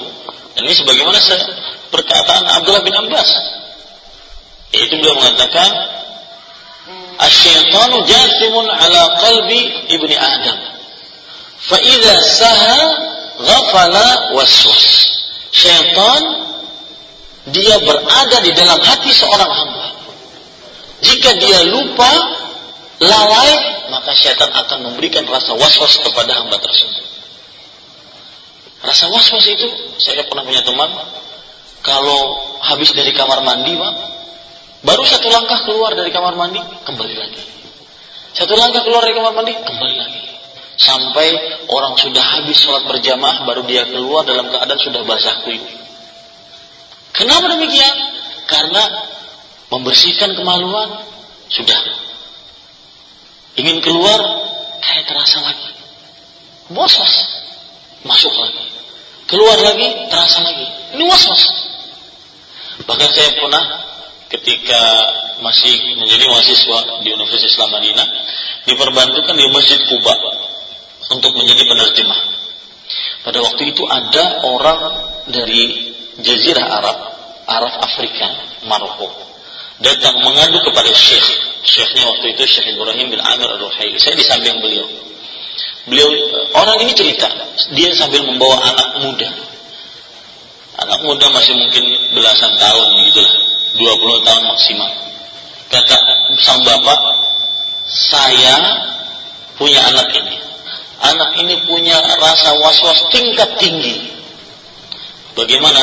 [0.53, 1.19] Dan ini sebagaimana
[1.91, 3.29] perkataan Abdullah bin Abbas.
[4.73, 5.69] Yaitu beliau mengatakan,
[7.21, 9.61] Asyaitanu jathimun ala qalbi
[9.93, 10.59] ibni Adam.
[11.63, 12.81] Fa'idha saha
[13.39, 14.87] ghafala waswas.
[15.53, 16.23] Syaitan
[17.53, 19.87] dia berada di dalam hati seorang hamba.
[21.03, 22.11] Jika dia lupa,
[23.03, 23.53] lalai,
[23.91, 27.05] maka syaitan akan memberikan rasa waswas kepada hamba tersebut.
[28.83, 29.69] Rasa was-was itu,
[30.03, 30.91] saya pernah punya teman,
[31.87, 32.21] kalau
[32.63, 33.95] habis dari kamar mandi, Pak,
[34.83, 37.43] baru satu langkah keluar dari kamar mandi, kembali lagi.
[38.35, 40.23] Satu langkah keluar dari kamar mandi, kembali lagi.
[40.79, 41.29] Sampai
[41.69, 45.63] orang sudah habis sholat berjamaah, baru dia keluar dalam keadaan sudah basah kuyup.
[47.13, 47.97] Kenapa demikian?
[48.49, 48.83] Karena
[49.69, 51.07] membersihkan kemaluan,
[51.53, 51.81] sudah.
[53.61, 54.19] Ingin keluar,
[54.81, 55.71] kayak terasa lagi.
[56.73, 57.15] Bos-bos.
[58.03, 58.67] Masuk lagi.
[59.31, 60.67] Keluar lagi, terasa lagi.
[60.99, 61.43] Ini was-was.
[62.83, 63.65] Bahkan saya pernah
[64.33, 64.83] ketika
[65.45, 68.09] masih menjadi mahasiswa di Universitas Islam Madinah
[68.65, 70.15] diperbantukan di Masjid Kuba
[71.13, 72.21] untuk menjadi penerjemah.
[73.23, 74.81] Pada waktu itu ada orang
[75.29, 76.99] dari Jazirah Arab,
[77.47, 78.27] Arab Afrika,
[78.65, 79.13] Maroko,
[79.79, 81.29] datang mengadu kepada Syekh.
[81.63, 84.01] Syekhnya waktu itu Syekh Ibrahim bin Amir Al-Ruhaili.
[84.01, 84.89] Saya di samping beliau.
[85.87, 86.11] Beliau
[86.55, 87.27] orang ini cerita,
[87.75, 89.31] dia sambil membawa anak muda
[90.73, 91.85] anak muda masih mungkin
[92.17, 93.35] belasan tahun begitulah
[93.83, 94.93] 20 tahun maksimal.
[95.73, 95.97] Kata
[96.45, 97.01] sang bapak
[97.89, 98.55] saya
[99.59, 100.37] punya anak ini.
[101.03, 104.15] Anak ini punya rasa was-was tingkat tinggi.
[105.35, 105.83] Bagaimana?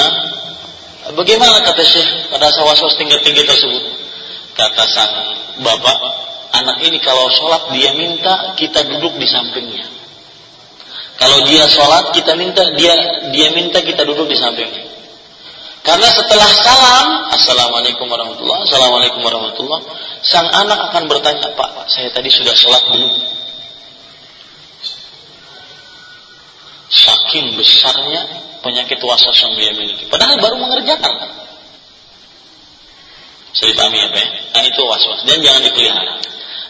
[1.11, 1.59] Bagaimana?
[1.65, 3.83] kata Syekh rasa was-was tingkat tinggi tersebut.
[4.55, 5.13] Kata sang
[5.59, 5.97] bapak
[6.55, 9.85] anak ini kalau sholat dia minta kita duduk di sampingnya.
[11.19, 12.95] Kalau dia sholat kita minta dia
[13.35, 14.88] dia minta kita duduk di sampingnya
[15.89, 19.83] karena setelah salam, Assalamualaikum warahmatullahi Assalamualaikum warahmatullahi
[20.21, 23.09] Sang anak akan bertanya, Pak, saya tadi sudah sholat belum?
[26.93, 28.21] Saking besarnya
[28.61, 30.05] penyakit waswas yang dia miliki.
[30.13, 31.13] Padahal baru mengerjakan.
[33.57, 34.27] Saya pahami ya, Pak?
[34.53, 35.25] Nah itu waswas.
[35.25, 36.21] Dan jangan dipelihara.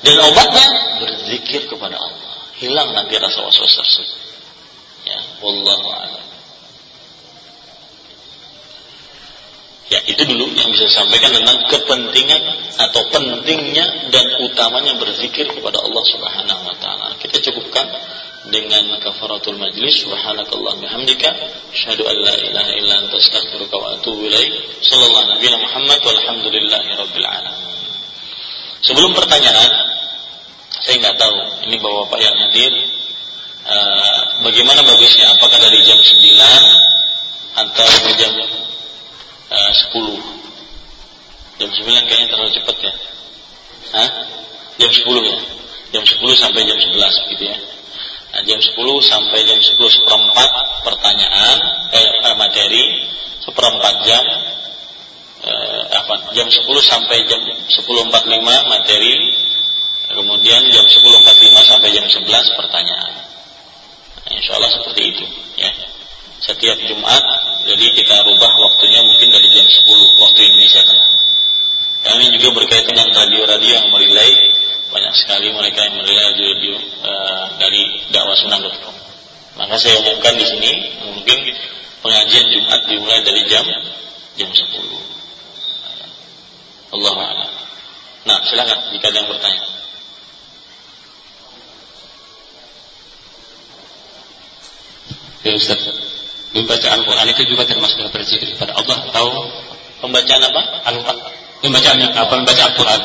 [0.03, 0.67] Dan obatnya,
[1.03, 2.31] berzikir kepada Allah.
[2.55, 4.19] Hilang nanti rasa waswas tersebut.
[5.07, 6.28] Ya, Wallahu.
[9.89, 12.41] Ya, itu dulu yang bisa saya sampaikan tentang kepentingan
[12.77, 17.17] atau pentingnya dan utamanya berzikir kepada Allah Subhanahu wa taala.
[17.17, 17.89] Kita cukupkan
[18.53, 21.29] dengan kafaratul majlis subhanakallah bihamdika
[21.73, 24.53] asyhadu an la ilaha illa anta astaghfiruka wa atubu ilaik
[24.85, 26.89] sallallahu nabi Muhammad walhamdulillahi.
[28.85, 29.71] Sebelum pertanyaan,
[30.69, 32.71] saya nggak tahu ini bapak-bapak yang hadir
[33.67, 36.15] uh, bagaimana bagusnya apakah dari jam 9
[37.59, 38.33] atau jam
[39.49, 40.39] uh, 10
[41.59, 42.93] jam 9 kayaknya terlalu cepat ya.
[43.89, 44.09] Hah?
[44.79, 45.37] jam 10 ya?
[45.91, 47.57] Jam 10 sampai jam 11 gitu ya.
[48.29, 50.49] Nah, jam 10 sampai jam 10 seperempat
[50.85, 51.57] pertanyaan
[51.91, 53.09] eh, eh, materi
[53.41, 54.23] seperempat jam
[55.49, 59.13] eh, apa jam 10 sampai jam 10.45 materi
[60.13, 61.25] kemudian jam 10.45
[61.65, 63.13] sampai jam 11 pertanyaan.
[64.29, 65.25] Nah, insya Allah seperti itu
[65.57, 65.88] ya
[66.39, 67.23] setiap Jumat
[67.67, 71.11] jadi kita rubah waktunya mungkin dari jam 10 waktu Indonesia Tengah.
[71.99, 74.55] Dan ini juga berkaitan dengan radio-radio yang merilai.
[74.89, 78.33] Banyak sekali mereka yang merilai radio-radio uh, eh, dari dakwah
[79.59, 80.71] maka saya umumkan di sini
[81.03, 81.35] mungkin
[81.99, 83.67] pengajian Jumat dimulai dari jam
[84.39, 87.51] jam 10 Allah a'lam.
[88.23, 89.67] Nah silakan jika ada yang bertanya.
[95.43, 96.08] Ya Ustaz
[96.53, 99.25] membaca Al-Quran itu juga termasuk berzikir kepada Allah atau
[100.01, 100.61] pembacaan apa?
[100.89, 101.17] Al-Quran.
[101.59, 102.33] Pembacaan apa?
[102.41, 103.01] Membaca Al-Quran.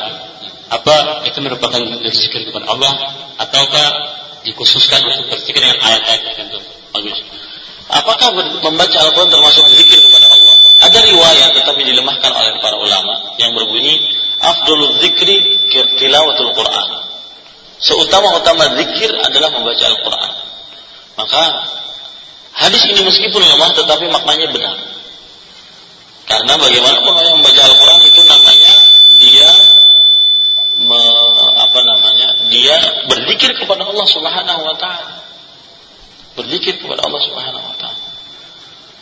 [0.65, 0.95] Apa
[1.29, 2.93] itu merupakan berzikir kepada Allah
[3.37, 3.87] ataukah
[4.41, 6.59] dikhususkan untuk berzikir dengan ayat-ayat tertentu?
[6.89, 7.19] Bagus.
[7.85, 8.33] Apakah
[8.65, 10.55] membaca Al-Quran termasuk zikir kepada Allah?
[10.89, 14.01] Ada riwayat tetapi dilemahkan oleh para ulama yang berbunyi
[14.41, 15.61] afdolul zikri
[16.01, 16.87] tilawatul Quran.
[17.77, 20.31] Seutama-utama zikir adalah membaca Al-Quran.
[21.15, 21.43] Maka
[22.55, 24.75] hadis ini meskipun lemah tetapi maknanya benar.
[26.25, 28.73] Karena bagaimana orang yang membaca Al-Quran itu namanya
[29.21, 29.49] dia
[30.81, 31.01] me,
[31.61, 32.75] apa namanya dia
[33.07, 35.25] berzikir kepada Allah Subhanahu Wa Taala
[36.35, 38.03] berzikir kepada Allah Subhanahu wa taala.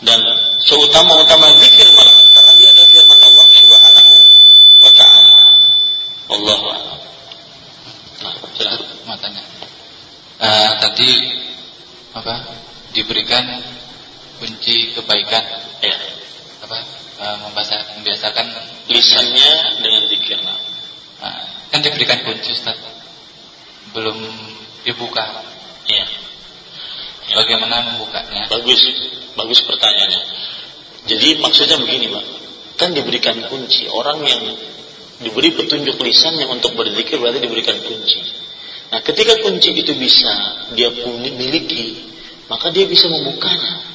[0.03, 0.19] Dan
[0.61, 4.13] seutama-utama zikir malah karena dia adalah firman Allah Subhanahu
[4.85, 5.41] wa taala.
[6.23, 6.99] Allahu a'lam.
[8.23, 8.35] Nah,
[9.09, 9.43] matanya.
[10.39, 11.11] Uh, tadi
[12.15, 12.35] apa?
[12.93, 13.45] Diberikan
[14.39, 15.43] kunci kebaikan.
[15.81, 15.97] Ya.
[16.63, 16.77] Apa?
[17.13, 18.47] Uh, membaca, membiasakan
[18.89, 20.39] lisannya dengan zikir.
[20.43, 20.57] Nah,
[21.69, 22.77] kan diberikan kunci Ustaz.
[23.93, 24.17] Belum
[24.85, 25.25] dibuka.
[25.87, 26.05] Iya.
[27.33, 28.51] Bagaimana membukanya?
[28.51, 28.81] Bagus,
[29.33, 30.21] bagus pertanyaannya.
[31.07, 32.25] Jadi maksudnya begini, Pak.
[32.79, 33.87] Kan diberikan kunci.
[33.87, 34.43] Orang yang
[35.23, 38.19] diberi petunjuk lisannya untuk berzikir berarti diberikan kunci.
[38.91, 40.33] Nah, ketika kunci itu bisa
[40.75, 40.91] dia
[41.33, 42.13] miliki,
[42.51, 43.93] maka dia bisa membukanya.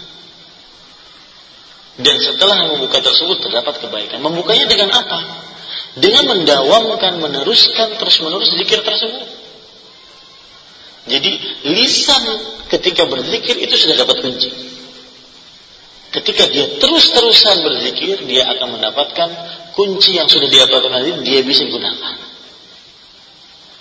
[1.99, 4.23] Dan setelah membuka tersebut terdapat kebaikan.
[4.23, 5.19] Membukanya dengan apa?
[5.99, 9.27] Dengan mendawamkan, meneruskan terus-menerus zikir tersebut.
[11.09, 11.33] Jadi
[11.75, 12.23] lisan
[12.71, 14.51] ketika berzikir itu sudah dapat kunci.
[16.15, 19.29] Ketika dia terus-terusan berzikir, dia akan mendapatkan
[19.75, 22.17] kunci yang sudah dia tadi, dia bisa gunakan.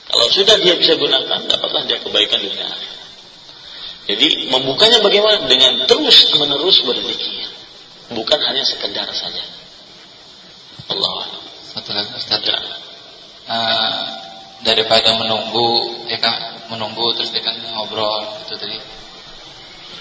[0.07, 2.96] Kalau sudah dia bisa gunakan, dapatlah dia kebaikan dunia
[4.07, 5.45] Jadi membukanya bagaimana?
[5.51, 7.47] Dengan terus menerus berzikir.
[8.15, 9.43] Bukan hanya sekedar saja.
[10.87, 11.27] Allah
[11.75, 12.39] Satu lagi Ustaz.
[12.47, 12.55] Ya.
[13.47, 14.03] Uh,
[14.63, 18.77] daripada menunggu ya kan menunggu terus dia kan ngobrol itu tadi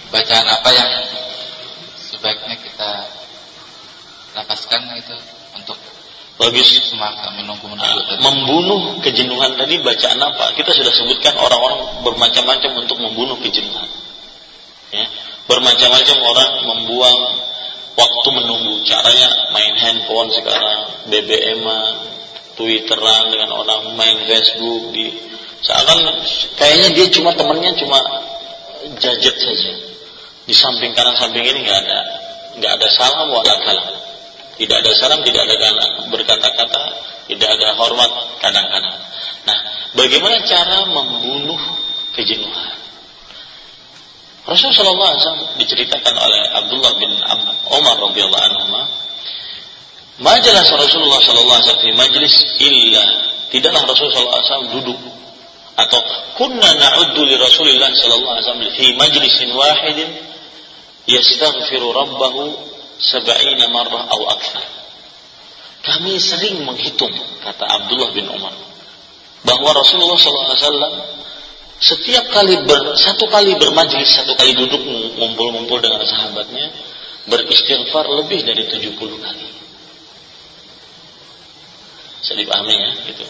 [0.09, 0.91] bacaan apa yang
[2.01, 2.91] sebaiknya kita
[4.33, 5.17] lepaskan itu
[5.61, 5.79] untuk
[6.37, 6.69] bagus.
[8.21, 10.53] Membunuh kejenuhan tadi bacaan apa?
[10.57, 13.89] Kita sudah sebutkan orang-orang bermacam-macam untuk membunuh kejenuhan.
[14.93, 15.07] Ya.
[15.47, 17.21] Bermacam-macam orang membuang
[17.97, 18.85] waktu menunggu.
[18.85, 21.65] Caranya main handphone sekarang BBM
[22.57, 25.27] Twitteran dengan orang main Facebook di
[25.67, 25.99] Seakan
[26.55, 27.99] kayaknya dia cuma temannya cuma
[29.03, 29.73] jajet saja.
[30.47, 31.99] Di samping kanan samping ini nggak ada
[32.61, 33.89] nggak ada salam wala kalam.
[34.57, 35.57] Tidak ada salam, tidak ada
[36.09, 36.83] berkata-kata,
[37.29, 38.97] tidak ada hormat kadang-kadang.
[39.45, 39.59] Nah,
[39.93, 41.61] bagaimana cara membunuh
[42.17, 42.77] kejenuhan?
[44.47, 47.11] Rasulullah SAW diceritakan oleh Abdullah bin
[47.67, 48.65] Umar radhiyallahu anhu
[50.17, 53.05] Majelis Rasulullah sallallahu alaihi wasallam di majlis illa
[53.53, 54.97] tidaklah Rasulullah SAW duduk
[55.77, 56.01] atau
[56.41, 60.09] kunna na'uddu li Rasulillah sallallahu alaihi wasallam fi majlisin wahidin
[61.05, 62.57] yastaghfiru rabbahu
[63.01, 64.67] sab'ina marrah akthar.
[65.87, 68.55] Kami sering menghitung kata Abdullah bin Umar
[69.47, 70.95] bahwa Rasulullah wasallam
[71.79, 74.81] setiap kali ber, satu kali bermajlis, satu kali duduk
[75.15, 76.73] ngumpul-ngumpul dengan sahabatnya
[77.29, 79.47] beristighfar lebih dari 70 kali.
[82.25, 83.25] Saya dipahami ya, gitu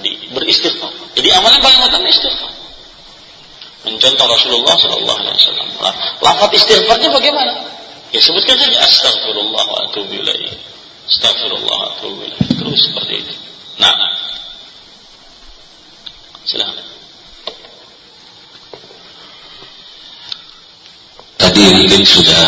[0.00, 0.90] di, beristighfar.
[1.14, 2.52] Jadi amalan paling utama istighfar.
[3.84, 5.68] Mencontoh Rasulullah Sallallahu Alaihi Wasallam.
[6.24, 7.52] Lafat istighfarnya bagaimana?
[8.14, 10.54] Ya sebutkan saja Astagfirullah wa atubu ilaih.
[11.10, 12.46] Astagfirullah wa atubu ilaih.
[12.46, 13.34] Terus seperti itu.
[13.82, 13.90] Nah,
[16.46, 16.86] silahkan.
[21.42, 22.46] Tadi mungkin sudah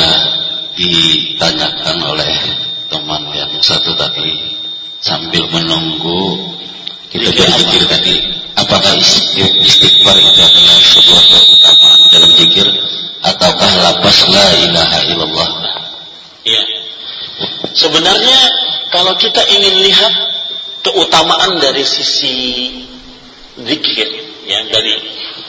[0.78, 2.34] ditanyakan oleh
[2.86, 4.54] teman yang satu tadi
[5.02, 6.54] sambil menunggu
[7.12, 8.16] kita berzikir tadi
[8.56, 8.92] apakah
[9.62, 12.66] istighfar itu adalah sebuah keutamaan dalam zikir
[13.22, 15.48] ataukah lapas la ilaha illallah?
[16.46, 16.62] Ya.
[17.76, 18.40] Sebenarnya
[18.90, 20.12] kalau kita ingin lihat
[20.82, 22.36] keutamaan dari sisi
[23.60, 24.08] zikir
[24.46, 24.94] ya dari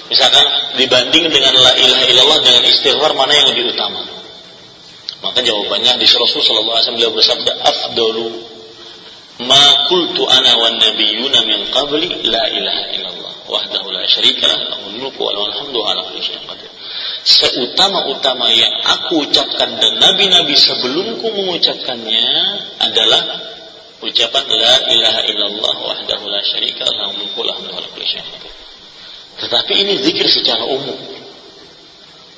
[0.09, 0.45] misalkan
[0.75, 4.01] dibanding dengan la ilaha illallah dengan istighfar mana yang lebih utama?
[5.17, 8.27] Maka jawabannya di Rasul sallallahu alaihi wasallam beliau bersabda afdalu
[9.45, 14.97] ma qultu ana wan nabiyyuna min qabli la ilaha illallah wahdahu la syarika lah lahul
[14.97, 16.71] mulku wa lahul hamdu ala kulli syai'in qadir
[17.21, 22.27] seutama-utama yang aku ucapkan dan nabi-nabi sebelumku mengucapkannya
[22.81, 23.23] adalah
[24.01, 27.61] ucapan la ilaha illallah wahdahu la syarika lahu mulku lahu
[29.37, 30.97] Tetapi ini zikir secara umum.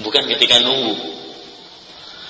[0.04, 0.96] Bukan ketika nunggu.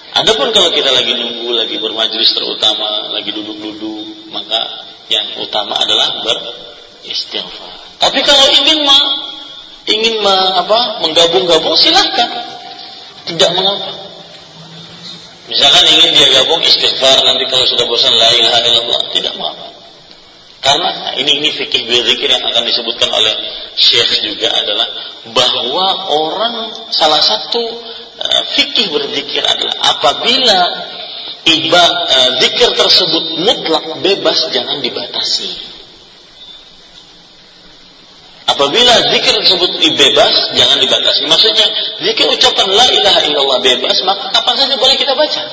[0.09, 8.01] Adapun kalau kita lagi nunggu, lagi bermajlis terutama, lagi duduk-duduk, maka yang utama adalah beristighfar.
[8.01, 8.99] Tapi kalau ingin ma,
[9.85, 12.29] ingin ma, apa, menggabung-gabung silahkan,
[13.29, 14.09] tidak mengapa.
[15.49, 19.65] Misalkan ingin dia gabung istighfar nanti kalau sudah bosan la ilaha illallah tidak mengapa.
[20.59, 23.33] Karena ini ini fikih berzikir yang akan disebutkan oleh
[23.79, 24.87] Syekh juga adalah
[25.31, 26.55] bahwa orang
[26.93, 27.81] salah satu
[28.19, 30.59] uh, fikih berzikir adalah apabila
[31.47, 35.71] iba uh, zikir tersebut mutlak bebas jangan dibatasi.
[38.49, 41.21] Apabila zikir tersebut bebas jangan dibatasi.
[41.29, 41.67] Maksudnya
[42.01, 45.43] zikir ucapan la ilaha illallah bebas maka kapan saja boleh kita baca.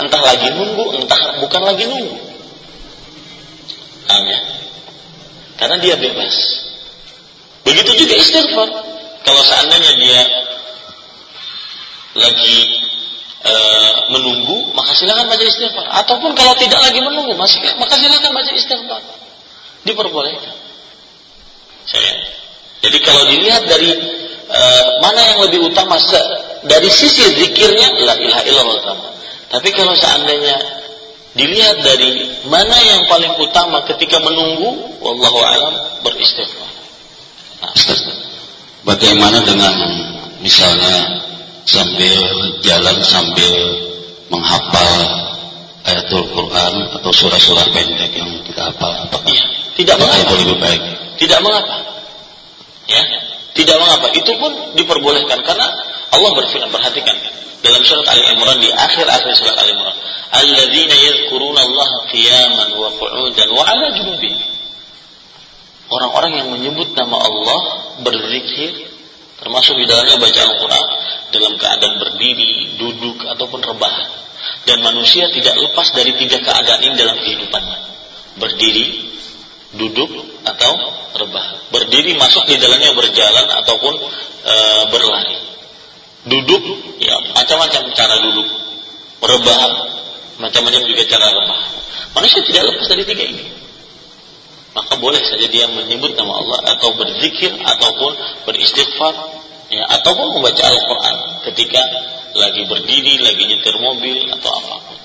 [0.00, 2.18] Entah lagi nunggu, entah bukan lagi nunggu.
[4.10, 4.38] Hanya
[5.60, 6.34] karena dia bebas.
[7.62, 8.68] Begitu juga istighfar.
[9.20, 10.20] Kalau seandainya dia
[12.16, 12.58] lagi
[13.44, 13.54] e,
[14.10, 15.86] menunggu, maka silakan baca istighfar.
[16.04, 19.02] Ataupun kalau tidak lagi menunggu, masih maka silakan baca istighfar.
[19.86, 20.56] Diperbolehkan.
[21.86, 22.14] Saya.
[22.80, 23.90] Jadi kalau dilihat dari
[24.48, 24.60] e,
[25.04, 26.20] mana yang lebih utama se,
[26.66, 29.06] dari sisi zikirnya la ilaha illallah utama.
[29.50, 30.56] Tapi kalau seandainya
[31.34, 36.70] dilihat dari mana yang paling utama ketika menunggu, wallahu alam beristighfar.
[37.60, 37.74] Nah,
[38.88, 39.74] bagaimana dengan
[40.40, 41.29] misalnya
[41.70, 42.18] sambil
[42.66, 43.54] jalan sambil
[44.26, 44.90] menghafal
[45.86, 49.06] ayatul Quran atau surah-surah pendek yang kita hafal.
[49.30, 49.44] Ya,
[49.78, 50.34] tidak mengapa.
[50.34, 50.82] lebih baik.
[51.22, 51.76] Tidak mengapa.
[52.90, 53.02] Ya.
[53.54, 54.06] Tidak mengapa.
[54.14, 55.66] Itu pun diperbolehkan karena
[56.10, 57.14] Allah berfirman perhatikan
[57.62, 59.94] dalam surat Ali Imran di akhir-akhir surat Ali Imran
[60.30, 64.48] alladzina yadhkuruna Allah qiyaman wa qu'udan wa 'ala junubihim.
[65.90, 67.60] Orang-orang yang menyebut nama Allah
[68.06, 68.70] berzikir
[69.40, 70.86] termasuk di dalamnya baca Al-Quran
[71.32, 74.08] dalam keadaan berdiri, duduk ataupun rebahan.
[74.68, 77.78] Dan manusia tidak lepas dari tiga keadaan ini dalam kehidupannya.
[78.40, 78.86] Berdiri,
[79.76, 80.10] duduk
[80.44, 80.72] atau
[81.16, 81.56] rebahan.
[81.72, 83.94] Berdiri masuk di dalamnya berjalan ataupun
[84.44, 84.54] e,
[84.92, 85.36] berlari.
[86.24, 86.62] Duduk,
[87.00, 88.48] ya macam-macam cara duduk.
[89.20, 89.72] Rebahan,
[90.40, 91.70] macam-macam juga cara rebahan.
[92.16, 93.59] Manusia tidak lepas dari tiga ini.
[94.70, 98.12] Maka boleh saja dia menyebut nama Allah atau berzikir ataupun
[98.46, 99.14] beristighfar
[99.66, 101.16] ya, ataupun membaca Al-Quran
[101.50, 101.82] ketika
[102.38, 104.98] lagi berdiri, lagi nyetir mobil atau apa pun.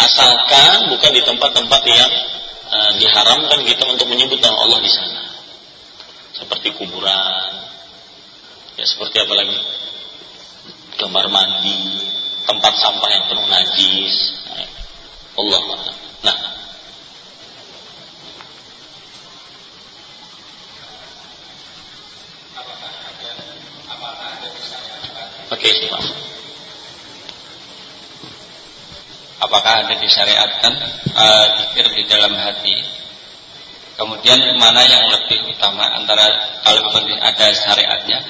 [0.00, 2.12] Asalkan bukan di tempat-tempat yang
[2.68, 5.22] uh, diharamkan kita untuk menyebut nama Allah di sana.
[6.36, 7.52] Seperti kuburan,
[8.76, 9.60] ya seperti apa lagi?
[11.00, 12.12] Kamar mandi,
[12.44, 14.16] tempat sampah yang penuh najis.
[14.52, 14.68] Nah,
[15.36, 15.60] Allah.
[16.24, 16.36] Nah,
[25.50, 25.90] Oke, okay,
[29.42, 30.72] Apakah ada disyariatkan
[31.10, 32.76] uh, di dalam hati?
[33.98, 36.22] Kemudian mana yang lebih utama antara
[36.62, 38.22] kalau ada syariatnya,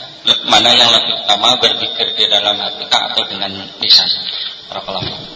[0.49, 3.53] mana yang lebih utama berzikir di dalam hati atau dengan
[3.85, 4.09] lisan?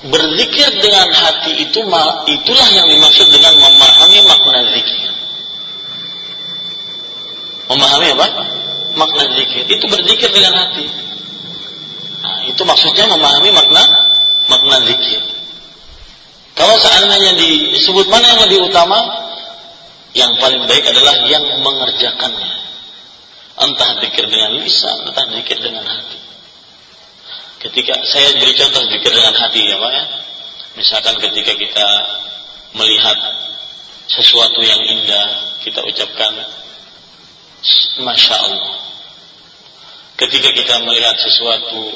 [0.09, 1.85] Berzikir dengan hati itu
[2.33, 5.13] itulah yang dimaksud dengan memahami makna zikir.
[7.69, 8.27] Memahami apa?
[8.97, 9.69] Makna zikir.
[9.69, 11.04] Itu berzikir dengan hati.
[12.51, 13.83] Itu maksudnya memahami makna
[14.49, 15.23] makna zikir.
[16.55, 18.99] Kalau seandainya disebut mana yang lebih utama,
[20.15, 22.53] yang paling baik adalah yang mengerjakannya.
[23.55, 26.19] Entah zikir dengan lisan, entah zikir dengan hati.
[27.65, 30.05] Ketika saya beri contoh zikir dengan hati ya Pak ya.
[30.75, 31.89] Misalkan ketika kita
[32.75, 33.19] melihat
[34.11, 35.27] sesuatu yang indah,
[35.63, 36.35] kita ucapkan
[38.05, 38.75] Masya Allah.
[40.19, 41.95] Ketika kita melihat sesuatu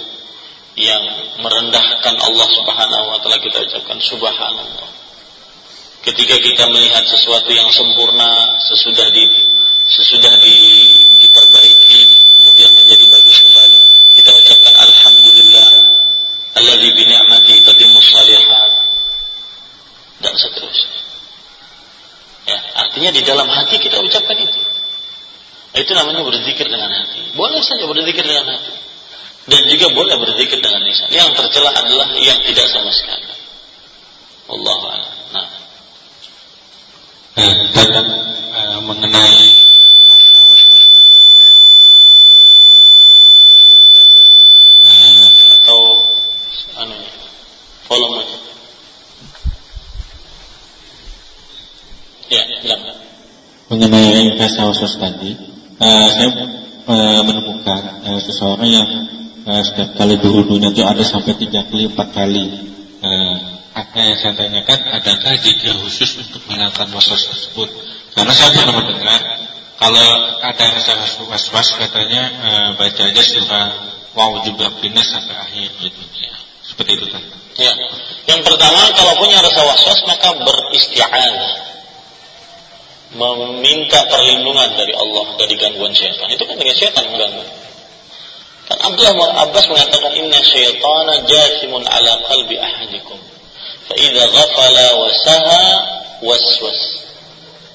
[0.77, 1.03] yang
[1.41, 4.91] merendahkan Allah Subhanahu wa taala kita ucapkan subhanallah.
[6.05, 9.25] Ketika kita melihat sesuatu yang sempurna sesudah di
[9.89, 10.55] sesudah di,
[11.25, 12.01] diperbaiki
[12.39, 13.81] kemudian menjadi bagus kembali,
[14.21, 15.71] kita ucapkan alhamdulillah
[16.61, 17.55] alladzi bi ni'mati
[17.99, 18.73] shalihat
[20.23, 21.01] dan seterusnya.
[22.49, 24.61] Ya, artinya di dalam hati kita ucapkan itu.
[25.77, 27.37] Itu namanya berzikir dengan hati.
[27.37, 28.88] Boleh saja berzikir dengan hati
[29.49, 31.09] dan juga boleh berzikir dengan lisan.
[31.09, 33.27] Yang tercela adalah yang tidak sama sekali.
[34.49, 34.77] Allah
[35.29, 35.49] Nah.
[37.39, 39.69] Eh, tentang uh, eh, mengenai
[45.69, 45.81] atau
[46.81, 46.97] anu
[47.85, 48.25] volume
[52.33, 52.97] ya silakan
[53.69, 55.37] mengenai rasa was-was tadi
[55.77, 56.29] uh, saya
[56.89, 58.89] uh, menemukan uh, seseorang yang
[59.49, 62.45] uh, setiap kali berwudunya itu ada sampai tiga kali, empat kali.
[63.01, 63.37] Uh,
[63.73, 67.71] apa yang saya tanyakan, adakah jika khusus untuk menghilangkan was-was tersebut?
[68.13, 69.21] Karena saya pernah mendengar
[69.79, 70.09] kalau
[70.43, 70.99] ada rasa
[71.31, 73.69] was-was katanya uh, baca aja surah
[74.19, 76.03] wow juga pindah sampai akhir gitu.
[76.19, 76.35] Ya,
[76.67, 77.23] seperti itu kan.
[77.59, 77.73] Ya.
[78.27, 81.71] Yang pertama kalau punya rasa was-was maka beristi'anah.
[83.09, 86.29] Meminta perlindungan dari Allah dari gangguan syaitan.
[86.29, 87.58] Itu kan dengan syaitan mengganggu.
[88.69, 93.17] Kan Abdullah Abbas mengatakan inna syaitana jasimun ala qalbi ahadikum.
[93.89, 95.65] Fa idza ghafala wa saha
[96.21, 97.09] waswas.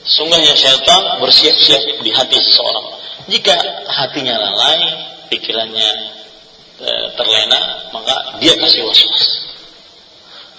[0.03, 2.87] Sungguhnya syaitan bersiap-siap di hati seseorang.
[3.31, 3.55] Jika
[3.87, 4.83] hatinya lalai,
[5.31, 5.89] pikirannya
[6.75, 9.23] e, terlena, maka dia kasih was-was.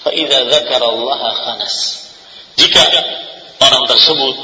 [0.01, 0.49] Fa'idha
[0.81, 1.77] Allah khanas.
[2.57, 2.83] Jika
[3.61, 4.37] orang tersebut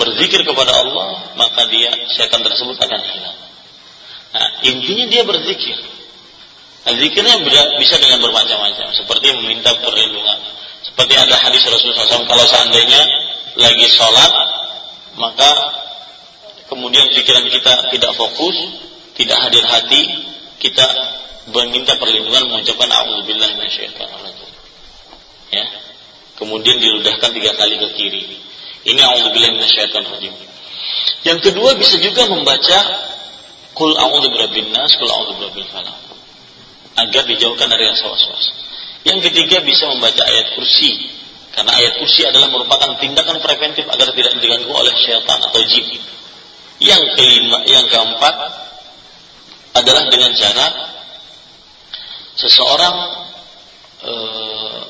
[0.00, 3.38] berzikir kepada Allah, maka dia syaitan tersebut akan hilang.
[4.30, 5.78] Nah, intinya dia berzikir.
[6.86, 7.36] Nah, zikirnya
[7.76, 10.38] bisa dengan bermacam-macam, seperti meminta perlindungan.
[10.80, 13.02] Seperti ada hadis Rasulullah SAW, kalau seandainya
[13.60, 14.32] lagi sholat,
[15.20, 15.50] maka
[16.72, 18.56] kemudian pikiran kita tidak fokus,
[19.18, 20.02] tidak hadir hati,
[20.56, 20.86] kita
[21.50, 24.48] meminta perlindungan mengucapkan a'udzubillahi minasyaitonir
[25.50, 25.64] ya.
[26.38, 28.22] Kemudian diludahkan tiga kali ke kiri.
[28.88, 30.34] Ini a'udzubillahi minasyaitonir rajim
[31.24, 32.78] yang kedua bisa juga membaca
[33.80, 35.64] kul a'udzu birabbin nas kul a'udzu birabbil
[37.00, 38.60] agar dijauhkan dari rasa was-was
[39.04, 41.08] yang ketiga bisa membaca ayat kursi.
[41.50, 45.98] Karena ayat kursi adalah merupakan tindakan preventif agar tidak diganggu oleh syaitan atau jin.
[46.80, 48.34] Yang kelima yang keempat
[49.76, 50.66] adalah dengan cara
[52.36, 52.96] seseorang
[54.04, 54.80] eh,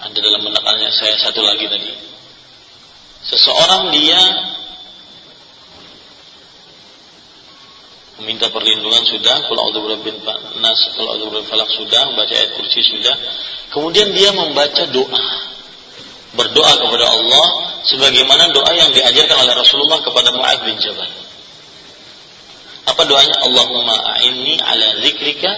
[0.00, 1.92] ada dalam menekannya saya satu lagi tadi.
[3.20, 4.20] Seseorang dia
[8.20, 10.16] meminta perlindungan sudah, kalau Allah bin
[10.60, 13.16] nas, kalau Allah falak sudah, membaca ayat kursi sudah.
[13.72, 15.24] Kemudian dia membaca doa.
[16.30, 17.46] Berdoa kepada Allah
[17.90, 21.10] sebagaimana doa yang diajarkan oleh Rasulullah kepada Mu'ad bin Jabal.
[22.86, 23.34] Apa doanya?
[23.50, 25.50] Allahumma a'inni ala zikrika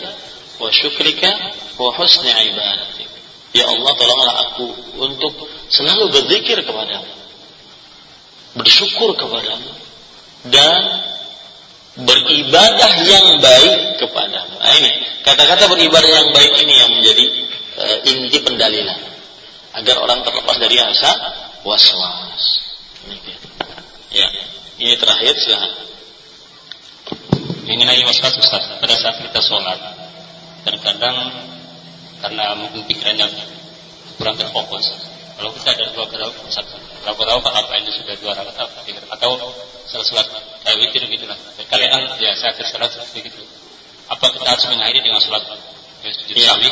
[0.57, 1.29] wa syukrika
[1.77, 3.09] wa husni ibadatik.
[3.53, 4.67] Ya Allah tolonglah aku
[4.97, 5.33] untuk
[5.69, 7.13] selalu berzikir kepadamu.
[8.57, 9.73] Bersyukur kepadamu.
[10.49, 11.12] Dan
[11.97, 14.55] beribadah yang baik kepadamu.
[14.57, 14.91] Nah ini,
[15.21, 17.25] kata-kata beribadah yang baik ini yang menjadi
[17.77, 19.01] uh, inti pendalilan.
[19.73, 21.11] Agar orang terlepas dari rasa
[21.65, 22.45] was-was.
[24.13, 24.29] Ya,
[24.77, 25.73] ini terakhir silahkan.
[27.65, 29.81] Mengenai was-was Ustaz, pada saat kita sholat,
[30.69, 31.17] terkadang
[32.21, 33.27] karena mungkin pikirannya
[34.21, 35.12] kurang terfokus.
[35.43, 36.07] Kalau kita ada dua
[36.55, 39.35] satu, berapa tahu apa ini sudah dua rakaat atau tiga atau
[39.91, 40.23] sholat
[40.63, 41.35] kayak witir gitu lah.
[41.67, 43.43] Kalian ya saya tersalat seperti itu.
[44.07, 45.43] Apa kita harus mengakhiri dengan sholat
[46.07, 46.47] ya, sujud ya.
[46.47, 46.71] sahwi?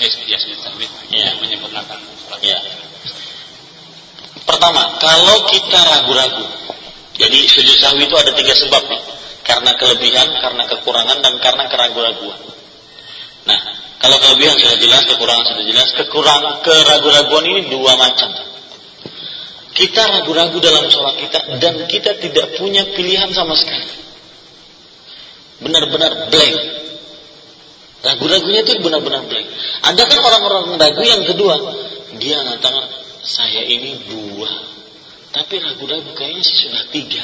[0.00, 1.36] Ya sujud sahwi ya.
[1.36, 2.40] menyempurnakan sholat.
[2.40, 2.56] Ya.
[4.48, 6.48] Pertama, kalau kita ragu-ragu,
[7.12, 9.00] jadi sujud sahwi itu ada tiga sebab ya.
[9.44, 12.40] Karena kelebihan, karena kekurangan, dan karena keraguan-raguan.
[13.44, 13.60] Nah,
[13.98, 15.88] kalau kelebihan sudah jelas, kekurangan sudah jelas.
[15.98, 18.30] Kekurangan, keraguan-raguan ini dua macam.
[19.74, 23.90] Kita ragu-ragu dalam sholat kita dan kita tidak punya pilihan sama sekali.
[25.62, 26.56] Benar-benar blank.
[28.02, 29.46] Ragu-ragunya itu benar-benar blank.
[29.82, 31.54] Ada kan orang-orang ragu yang kedua,
[32.22, 32.86] dia mengatakan
[33.22, 34.50] saya ini dua,
[35.34, 37.22] tapi ragu-ragu kayaknya sudah tiga.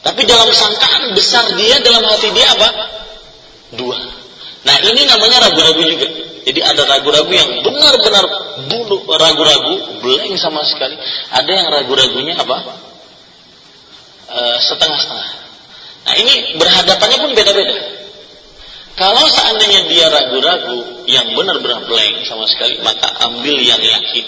[0.00, 2.68] Tapi dalam sangkaan besar dia, dalam hati dia apa?
[3.76, 4.27] Dua.
[4.68, 6.06] Nah ini namanya ragu-ragu juga.
[6.44, 8.24] Jadi ada ragu-ragu yang benar-benar
[8.68, 10.96] bulu ragu-ragu, blank sama sekali.
[11.32, 12.56] Ada yang ragu-ragunya apa?
[14.28, 15.28] E, setengah-setengah.
[16.04, 17.76] Nah ini berhadapannya pun beda-beda.
[18.96, 24.26] Kalau seandainya dia ragu-ragu yang benar-benar blank sama sekali, maka ambil yang yakin.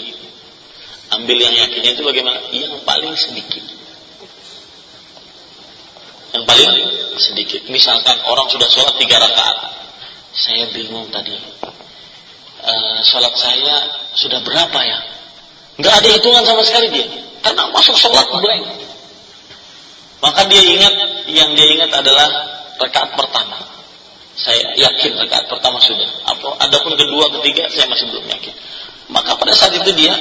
[1.21, 2.39] Ambil yang yakinnya itu bagaimana?
[2.49, 3.65] Yang paling sedikit.
[6.33, 6.71] Yang paling
[7.19, 7.61] sedikit.
[7.69, 9.80] Misalkan orang sudah sholat tiga rakaat
[10.31, 11.35] saya bingung tadi.
[12.61, 13.75] Uh, sholat saya
[14.13, 14.99] sudah berapa ya?
[15.81, 17.07] Nggak ada hitungan sama sekali dia.
[17.41, 18.65] Karena masuk sholat blank.
[20.21, 20.93] Maka dia ingat,
[21.33, 22.29] yang dia ingat adalah
[22.77, 23.57] rakaat pertama.
[24.37, 26.05] Saya yakin rakaat pertama sudah.
[26.29, 26.61] Apa?
[26.69, 28.53] Adapun kedua, ketiga, saya masih belum yakin.
[29.09, 30.13] Maka pada saat itu dia,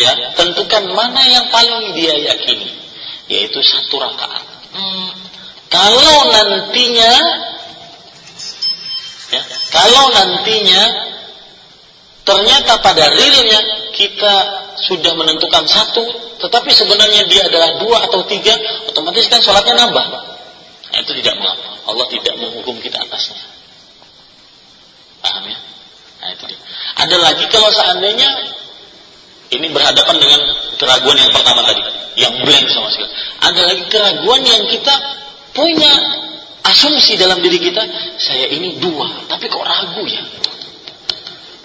[0.00, 2.72] ya tentukan mana yang paling dia yakini,
[3.28, 4.44] yaitu satu rakaat.
[4.72, 5.12] Hmm.
[5.68, 7.12] Kalau nantinya
[9.26, 9.42] Ya.
[9.74, 10.82] Kalau nantinya
[12.26, 13.60] ternyata pada realnya
[13.94, 14.34] kita
[14.86, 16.04] sudah menentukan satu,
[16.42, 18.54] tetapi sebenarnya dia adalah dua atau tiga,
[18.86, 20.06] otomatis kan sholatnya nambah.
[20.92, 21.68] Nah, itu tidak mengapa.
[21.86, 23.40] Allah tidak menghukum kita atasnya.
[25.22, 25.58] Paham ya?
[26.22, 26.60] Nah, itu dia.
[27.02, 28.30] Ada lagi kalau seandainya
[29.54, 30.40] ini berhadapan dengan
[30.74, 31.82] keraguan yang pertama tadi,
[32.18, 33.10] yang blank sama sekali.
[33.42, 34.94] Ada lagi keraguan yang kita
[35.54, 35.94] punya
[36.66, 37.82] asumsi dalam diri kita,
[38.18, 40.22] saya ini dua, tapi kok ragu ya?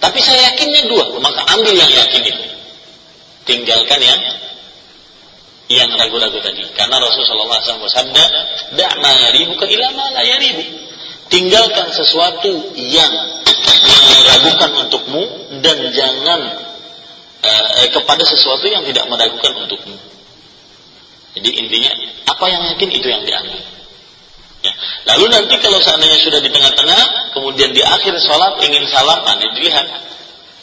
[0.02, 2.44] Tapi saya yakinnya dua, maka ambil yang yakin itu.
[3.45, 4.22] Tinggalkan yang
[5.72, 6.68] yang ragu-ragu tadi.
[6.76, 8.23] Karena Rasulullah SAW bersabda,
[8.76, 10.64] "Da' ma yaribuka ila ma la yaribu."
[11.32, 13.14] Tinggalkan sesuatu yang
[14.19, 15.23] meragukan untukmu
[15.64, 16.41] dan jangan
[17.41, 19.95] eh, kepada sesuatu yang tidak meragukan untukmu.
[21.40, 21.91] Jadi intinya
[22.28, 23.81] apa yang yakin itu yang diambil.
[24.62, 24.74] Ya.
[25.14, 30.14] Lalu nanti kalau seandainya sudah di tengah-tengah, kemudian di akhir sholat ingin salam, nah dilihat.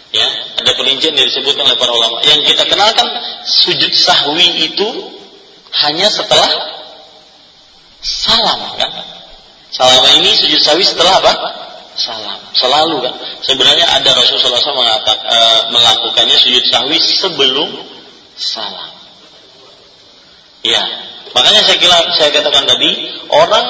[0.09, 0.25] Ya,
[0.57, 2.25] ada perincian yang disebutkan oleh para ulama.
[2.25, 3.05] Yang kita kenalkan
[3.45, 4.89] sujud sahwi itu
[5.85, 6.49] hanya setelah
[8.01, 8.89] salam kan?
[9.69, 11.33] Salam ini sujud sahwi setelah apa?
[11.99, 12.41] Salam.
[12.57, 13.15] Selalu kan.
[13.45, 15.39] Sebenarnya ada Rasulullah SAW mengatakan, e,
[15.77, 17.69] melakukannya sujud sahwi sebelum
[18.39, 18.97] salam.
[20.65, 20.83] Ya,
[21.33, 22.91] Makanya saya kira saya katakan tadi,
[23.29, 23.67] orang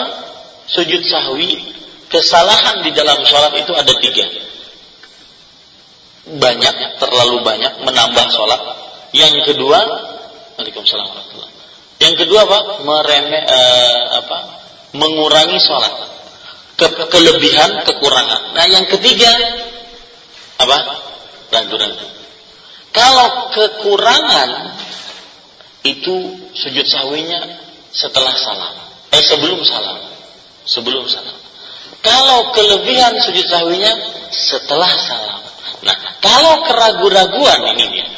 [0.70, 1.58] sujud sahwi,
[2.12, 4.26] kesalahan di dalam sholat itu ada tiga.
[6.28, 8.60] Banyak, terlalu banyak, menambah sholat.
[9.16, 9.80] Yang kedua,
[10.58, 11.06] Waalaikumsalam
[12.02, 12.58] Yang kedua apa?
[12.82, 14.38] Meremeh, eh, apa?
[14.98, 15.94] Mengurangi sholat.
[16.78, 18.54] Ke, kelebihan, kekurangan.
[18.54, 19.30] Nah yang ketiga,
[20.62, 20.78] apa?
[21.50, 22.06] Ragu-ragu.
[22.94, 24.50] Kalau kekurangan
[25.86, 26.16] itu
[26.54, 27.38] sujud sahwinya
[27.94, 28.74] setelah salam.
[29.14, 29.98] Eh sebelum salam.
[30.66, 31.36] Sebelum salam.
[32.02, 33.92] Kalau kelebihan sujud sahwinya
[34.30, 35.42] setelah salam.
[35.82, 38.08] Nah, kalau keraguan-raguan ini dia.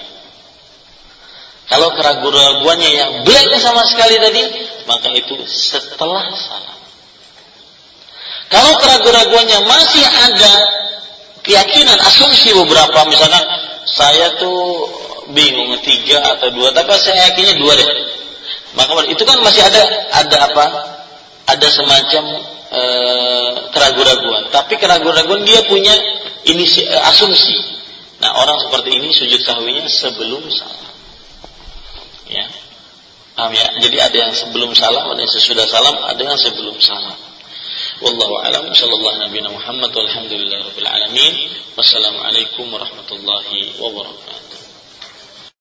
[1.70, 4.42] Kalau keraguan-raguannya yang blank sama sekali tadi,
[4.90, 6.78] maka itu setelah salam.
[8.50, 10.54] Kalau keraguan-raguannya masih ada
[11.46, 13.46] keyakinan, asumsi beberapa, misalkan
[13.86, 14.90] saya tuh
[15.34, 17.88] bingung tiga atau dua tapi saya yakinnya dua deh.
[18.74, 19.82] Maka itu kan masih ada
[20.14, 20.64] ada apa?
[21.50, 22.24] Ada semacam
[22.70, 22.82] e,
[23.74, 24.54] keraguan-raguan.
[24.54, 25.94] Tapi keraguan-raguan dia punya
[26.46, 27.58] ini e, asumsi.
[28.22, 30.94] Nah orang seperti ini sujud sahwinya sebelum salam
[32.30, 32.46] ya.
[33.34, 33.66] Paham ya?
[33.80, 37.18] Jadi ada yang sebelum salam ada yang sesudah salam ada yang sebelum salam.
[38.00, 38.70] Wallahu alam.
[38.70, 41.34] Sallallahu nabi Muhammad walhamdulillah rabbil alamin.
[41.74, 44.49] Wassalamualaikum warahmatullahi wabarakatuh